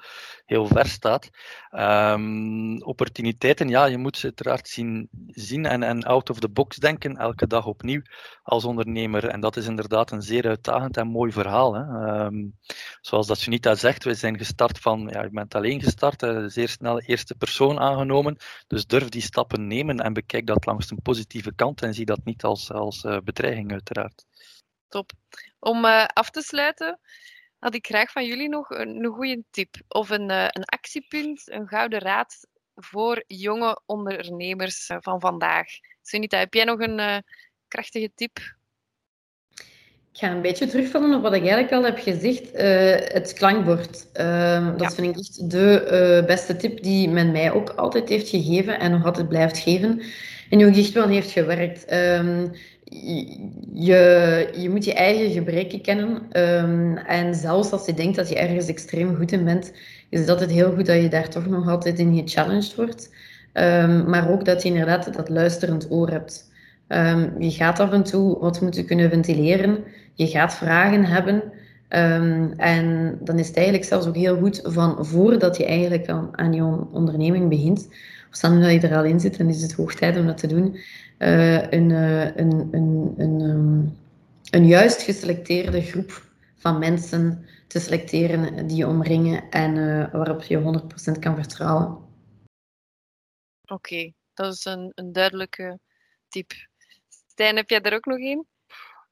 heel 0.49 0.67
ver 0.67 0.87
staat. 0.87 1.29
Um, 1.71 2.83
opportuniteiten, 2.83 3.69
ja, 3.69 3.85
je 3.85 3.99
moet 3.99 4.17
ze 4.17 4.25
uiteraard 4.25 4.69
zien, 4.69 5.09
zien 5.27 5.67
en, 5.67 5.83
en 5.83 6.03
out 6.03 6.31
of 6.31 6.39
the 6.39 6.49
box 6.49 6.77
denken, 6.77 7.17
elke 7.17 7.47
dag 7.47 7.67
opnieuw 7.67 8.03
als 8.43 8.65
ondernemer. 8.65 9.29
En 9.29 9.41
dat 9.41 9.57
is 9.57 9.67
inderdaad 9.67 10.11
een 10.11 10.23
zeer 10.23 10.47
uitdagend 10.47 10.97
en 10.97 11.09
mooi 11.09 11.33
verhaal. 11.33 11.75
Hè. 11.75 12.25
Um, 12.25 12.59
zoals 13.01 13.27
dat 13.27 13.39
Sunita 13.39 13.75
zegt, 13.75 14.05
we 14.05 14.15
zijn 14.15 14.39
gestart 14.39 14.79
van, 14.79 15.09
ja, 15.13 15.23
je 15.23 15.31
bent 15.31 15.55
alleen 15.55 15.83
gestart, 15.83 16.27
zeer 16.47 16.69
snel 16.69 17.01
eerste 17.01 17.35
persoon 17.35 17.79
aangenomen. 17.79 18.37
Dus 18.67 18.87
durf 18.87 19.09
die 19.09 19.23
stappen 19.23 19.67
nemen 19.67 19.99
en 19.99 20.13
bekijk 20.13 20.47
dat 20.47 20.67
langs 20.67 20.91
een 20.91 21.03
positieve 21.03 21.55
kant 21.55 21.83
en 21.83 21.95
zie 21.95 22.05
dat 22.05 22.25
niet 22.25 22.45
als, 22.45 22.73
als 22.73 23.05
uh, 23.05 23.19
bedreiging, 23.25 23.73
uiteraard. 23.73 24.27
Top. 24.89 25.13
Om 25.59 25.85
uh, 25.85 26.05
af 26.05 26.31
te 26.31 26.43
sluiten, 26.43 27.01
had 27.59 27.75
ik 27.75 27.87
graag 27.87 28.13
van 28.13 28.27
jullie 28.27 28.49
nog 28.49 28.71
een, 28.71 29.05
een 29.05 29.13
goede 29.13 29.43
tip 29.51 29.75
of 29.89 30.11
een, 30.11 30.31
uh, 30.31 30.47
een 30.49 30.65
actiepunt, 30.65 31.51
een 31.51 31.69
gouden 31.69 31.99
raad 31.99 32.47
voor 32.75 33.25
jonge 33.27 33.81
ondernemers 33.87 34.89
uh, 34.89 34.97
van 35.01 35.21
vandaag. 35.21 35.67
Sunita, 36.03 36.39
heb 36.39 36.55
jij 36.55 36.65
nog 36.65 36.81
een 36.81 36.99
uh, 36.99 37.17
krachtige 37.69 38.11
tip? 38.15 38.57
Ik 40.13 40.25
ga 40.25 40.31
een 40.31 40.43
beetje 40.43 40.67
terugvallen 40.67 41.15
op 41.15 41.23
wat 41.23 41.35
ik 41.35 41.41
eigenlijk 41.41 41.73
al 41.73 41.85
heb 41.85 41.99
gezegd. 41.99 42.53
het 43.13 43.33
klankbord. 43.33 44.13
Ehm, 44.13 44.71
dat 44.71 44.81
ja. 44.81 44.91
vind 44.91 45.17
ik 45.17 45.19
echt 45.19 45.51
de 45.51 46.25
beste 46.27 46.57
tip 46.57 46.83
die 46.83 47.09
men 47.09 47.33
mij 47.33 47.53
ook 47.53 47.71
altijd 47.71 48.09
heeft 48.09 48.29
gegeven 48.29 48.79
en 48.79 48.91
nog 48.91 49.05
altijd 49.05 49.29
blijft 49.29 49.59
geven. 49.59 50.03
En 50.51 50.59
die 50.59 50.67
ook 50.67 50.77
echt 50.77 50.93
wel 50.93 51.09
heeft 51.09 51.31
gewerkt. 51.31 51.93
Um, 51.93 52.53
je, 53.73 54.49
je 54.57 54.71
moet 54.71 54.85
je 54.85 54.95
eigen 54.95 55.31
gebreken 55.31 55.81
kennen. 55.81 56.23
Um, 56.33 56.97
en 56.97 57.35
zelfs 57.35 57.71
als 57.71 57.87
je 57.87 57.95
denkt 57.95 58.17
dat 58.17 58.29
je 58.29 58.39
ergens 58.39 58.69
extreem 58.69 59.17
goed 59.17 59.33
in 59.33 59.45
bent, 59.45 59.73
is 60.09 60.21
het 60.21 60.29
altijd 60.29 60.51
heel 60.51 60.75
goed 60.75 60.87
dat 60.87 61.03
je 61.03 61.09
daar 61.09 61.29
toch 61.29 61.47
nog 61.47 61.69
altijd 61.69 61.99
in 61.99 62.17
gechallenged 62.17 62.75
wordt. 62.75 63.15
Um, 63.53 64.11
maar 64.11 64.31
ook 64.31 64.45
dat 64.45 64.63
je 64.63 64.69
inderdaad 64.69 65.15
dat 65.15 65.29
luisterend 65.29 65.91
oor 65.91 66.09
hebt. 66.11 66.51
Um, 66.89 67.35
je 67.39 67.51
gaat 67.51 67.81
af 67.81 67.93
en 67.93 68.03
toe 68.03 68.39
wat 68.39 68.61
moeten 68.61 68.85
kunnen 68.85 69.11
ventileren. 69.11 69.85
Je 70.15 70.27
gaat 70.27 70.55
vragen 70.55 71.05
hebben. 71.05 71.43
en 72.57 73.19
dan 73.21 73.39
is 73.39 73.47
het 73.47 73.57
eigenlijk 73.57 73.87
zelfs 73.87 74.07
ook 74.07 74.17
heel 74.17 74.39
goed 74.39 74.61
van 74.65 75.07
voordat 75.07 75.57
je 75.57 75.65
eigenlijk 75.65 76.09
aan, 76.09 76.29
aan 76.33 76.53
je 76.53 76.87
onderneming 76.93 77.49
begint, 77.49 77.89
stel 78.31 78.61
dat 78.61 78.71
je 78.71 78.81
er 78.81 78.97
al 78.97 79.05
in 79.05 79.21
zit, 79.21 79.39
dan 79.39 79.49
is 79.49 79.63
het 79.63 79.73
hoog 79.73 79.95
tijd 79.95 80.17
om 80.17 80.27
dat 80.27 80.39
te 80.39 80.47
doen 80.47 80.79
uh, 81.19 81.71
een, 81.71 81.91
uh, 81.91 82.37
een, 82.37 82.69
een, 82.71 83.15
een, 83.17 83.41
um, 83.41 83.99
een 84.51 84.67
juist 84.67 85.03
geselecteerde 85.03 85.83
groep 85.83 86.27
van 86.57 86.79
mensen 86.79 87.47
te 87.67 87.81
selecteren 87.81 88.67
die 88.67 88.77
je 88.77 88.87
omringen 88.87 89.51
en 89.51 89.77
uh, 89.77 90.13
waarop 90.13 90.43
je 90.43 90.83
100% 91.17 91.19
kan 91.19 91.35
vertrouwen. 91.35 91.99
Oké, 93.67 94.13
dat 94.35 94.53
is 94.53 94.65
een, 94.65 94.93
een 94.95 95.13
duidelijke 95.13 95.79
tip. 96.29 96.53
Stijn, 97.09 97.57
heb 97.57 97.69
jij 97.69 97.81
er 97.81 97.95
ook 97.95 98.07
nog 98.07 98.19
een? 98.19 98.47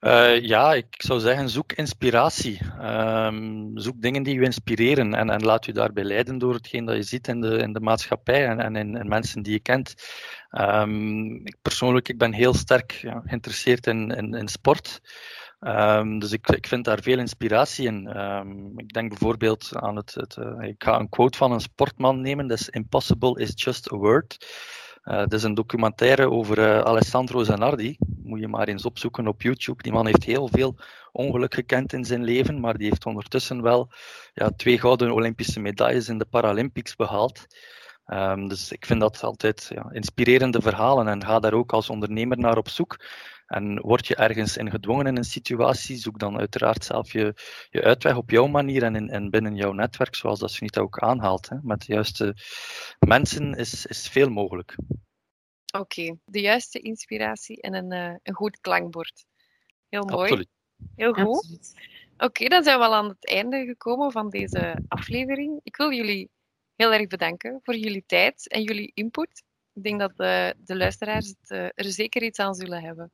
Uh, 0.01 0.41
ja, 0.41 0.75
ik 0.75 0.95
zou 0.97 1.21
zeggen, 1.21 1.49
zoek 1.49 1.73
inspiratie. 1.73 2.61
Um, 2.81 3.71
zoek 3.75 4.03
dingen 4.03 4.23
die 4.23 4.35
je 4.35 4.45
inspireren 4.45 5.15
en, 5.15 5.31
en, 5.31 5.43
laat 5.43 5.65
je 5.65 5.73
daarbij 5.73 6.05
leiden 6.05 6.39
door 6.39 6.55
hetgeen 6.55 6.85
dat 6.85 6.97
je 6.97 7.03
ziet 7.03 7.29
in 7.29 7.41
de, 7.41 7.57
in 7.57 7.73
de 7.73 7.81
maatschappij 7.81 8.47
en, 8.47 8.61
en 8.61 8.77
in, 8.77 9.09
mensen 9.09 9.43
die 9.43 9.53
je 9.53 9.61
kent. 9.61 9.95
Um, 10.51 11.47
ik 11.47 11.57
persoonlijk 11.63 12.09
ik 12.09 12.19
ben 12.19 12.33
heel 12.33 12.55
sterk 12.55 12.93
ja, 12.93 13.23
geïnteresseerd 13.25 13.87
in, 13.87 14.11
in, 14.11 14.35
in 14.35 14.49
sport. 14.49 15.01
Um, 15.61 16.19
dus 16.19 16.33
ik, 16.33 16.49
ik, 16.49 16.67
vind 16.67 16.85
daar 16.85 17.03
veel 17.03 17.19
inspiratie 17.19 17.87
in. 17.87 18.07
ik 18.77 18.93
denk 18.93 19.09
bijvoorbeeld 19.09 19.71
aan 19.73 19.97
het, 19.97 20.15
het 20.15 20.37
uh, 20.37 20.69
ik 20.69 20.83
ga 20.83 20.99
een 20.99 21.09
quote 21.09 21.39
van 21.39 21.53
een 21.53 21.61
sportman 21.61 22.21
nemen, 22.21 22.47
dat 22.47 22.59
is 22.59 22.69
Impossible 22.69 23.41
is 23.41 23.53
just 23.55 23.93
a 23.93 23.97
word. 23.97 24.37
Uh, 25.07 25.23
is 25.29 25.43
een 25.43 25.55
documentaire 25.55 26.31
over 26.31 26.59
uh, 26.59 26.81
Alessandro 26.81 27.45
Zanardi. 27.45 27.97
Moet 28.23 28.41
je 28.41 28.49
maar 28.49 28.69
eens 28.69 28.85
opzoeken 28.85 29.27
op 29.27 29.43
YouTube. 29.43 29.83
Die 29.83 29.93
man 29.93 30.07
heeft 30.07 30.25
heel 30.25 30.49
veel 30.49 30.77
ongeluk 31.13 31.55
gekend 31.55 31.93
in 31.93 32.05
zijn 32.05 32.25
leven, 32.25 32.61
maar 32.61 32.77
die 32.77 32.89
heeft 32.89 33.07
ondertussen 33.07 33.63
wel 33.63 33.89
ja, 34.35 34.51
twee 34.51 34.79
gouden 34.79 35.13
Olympische 35.13 35.61
medailles 35.61 36.09
in 36.09 36.19
de 36.19 36.25
Paralympics 36.25 36.97
behaald. 36.97 37.47
Um, 38.07 38.49
dus 38.49 38.73
ik 38.73 38.87
vind 38.87 39.01
dat 39.01 39.23
altijd 39.23 39.71
ja, 39.75 39.89
inspirerende 39.93 40.61
verhalen 40.61 41.09
en 41.09 41.25
ga 41.25 41.39
daar 41.39 41.55
ook 41.55 41.73
als 41.73 41.91
ondernemer 41.91 42.39
naar 42.39 42.57
op 42.57 42.69
zoek. 42.69 42.97
En 43.47 43.81
word 43.81 44.07
je 44.07 44.17
ergens 44.17 44.57
in 44.57 44.71
gedwongen 44.71 45.07
in 45.07 45.17
een 45.17 45.25
situatie, 45.25 45.97
zoek 45.97 46.19
dan 46.19 46.39
uiteraard 46.39 46.85
zelf 46.85 47.13
je, 47.13 47.35
je 47.71 47.83
uitweg 47.83 48.17
op 48.17 48.31
jouw 48.31 48.47
manier 48.47 48.83
en, 48.83 48.95
in, 48.95 49.09
en 49.09 49.31
binnen 49.31 49.55
jouw 49.55 49.73
netwerk, 49.73 50.15
zoals 50.15 50.39
dat 50.39 50.51
Sunita 50.51 50.81
ook 50.81 50.99
aanhaalt. 50.99 51.49
Hè. 51.49 51.57
Met 51.63 51.87
de 51.87 51.93
juiste 51.93 52.37
mensen 52.99 53.55
is, 53.55 53.87
is 53.87 54.09
veel 54.09 54.29
mogelijk. 54.29 54.77
Oké, 55.79 56.17
de 56.25 56.41
juiste 56.41 56.79
inspiratie 56.79 57.61
en 57.61 57.75
een, 57.75 57.93
uh, 57.93 58.17
een 58.23 58.35
goed 58.35 58.61
klankbord. 58.61 59.25
Heel 59.89 60.05
mooi. 60.05 60.23
Absoluut. 60.23 60.49
Heel 60.95 61.13
goed. 61.13 61.75
Oké, 62.19 62.49
dan 62.49 62.63
zijn 62.63 62.79
we 62.79 62.85
al 62.85 62.95
aan 62.95 63.09
het 63.09 63.27
einde 63.27 63.65
gekomen 63.65 64.13
van 64.13 64.31
deze 64.31 64.85
aflevering. 64.89 65.61
Ik 65.63 65.77
wil 65.77 65.93
jullie 65.93 66.31
heel 66.75 66.93
erg 66.93 67.07
bedanken 67.07 67.61
voor 67.63 67.77
jullie 67.77 68.05
tijd 68.07 68.49
en 68.49 68.63
jullie 68.63 68.91
input. 68.95 69.43
Ik 69.73 69.83
denk 69.83 70.01
dat 70.01 70.17
de, 70.17 70.55
de 70.59 70.77
luisteraars 70.77 71.27
het, 71.27 71.51
uh, 71.51 71.65
er 71.65 71.93
zeker 71.93 72.23
iets 72.23 72.39
aan 72.39 72.55
zullen 72.55 72.83
hebben. 72.83 73.13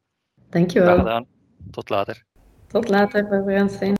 Dankjewel. 0.52 0.96
Gedaan. 0.96 1.26
Tot 1.70 1.88
later. 1.88 2.24
Tot 2.66 2.88
later, 2.88 3.28
Barbara 3.28 3.68
Stijn. 3.68 3.94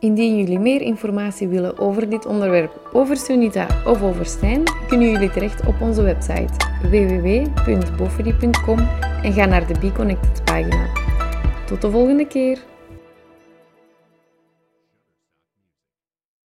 Indien 0.00 0.36
jullie 0.36 0.58
meer 0.58 0.80
informatie 0.80 1.48
willen 1.48 1.78
over 1.78 2.10
dit 2.10 2.26
onderwerp, 2.26 2.90
over 2.92 3.16
Sunita 3.16 3.66
of 3.84 4.02
over 4.02 4.26
Stijn, 4.26 4.62
kunnen 4.88 5.10
jullie 5.10 5.30
terecht 5.30 5.66
op 5.66 5.80
onze 5.80 6.02
website 6.02 6.52
www.boffery.com 6.82 8.78
en 9.22 9.32
ga 9.32 9.44
naar 9.44 9.66
de 9.66 9.78
Be 9.80 9.92
Connected 9.92 10.44
pagina. 10.44 10.86
Tot 11.66 11.82
de 11.82 11.90
volgende 11.90 12.26
keer! 12.26 12.58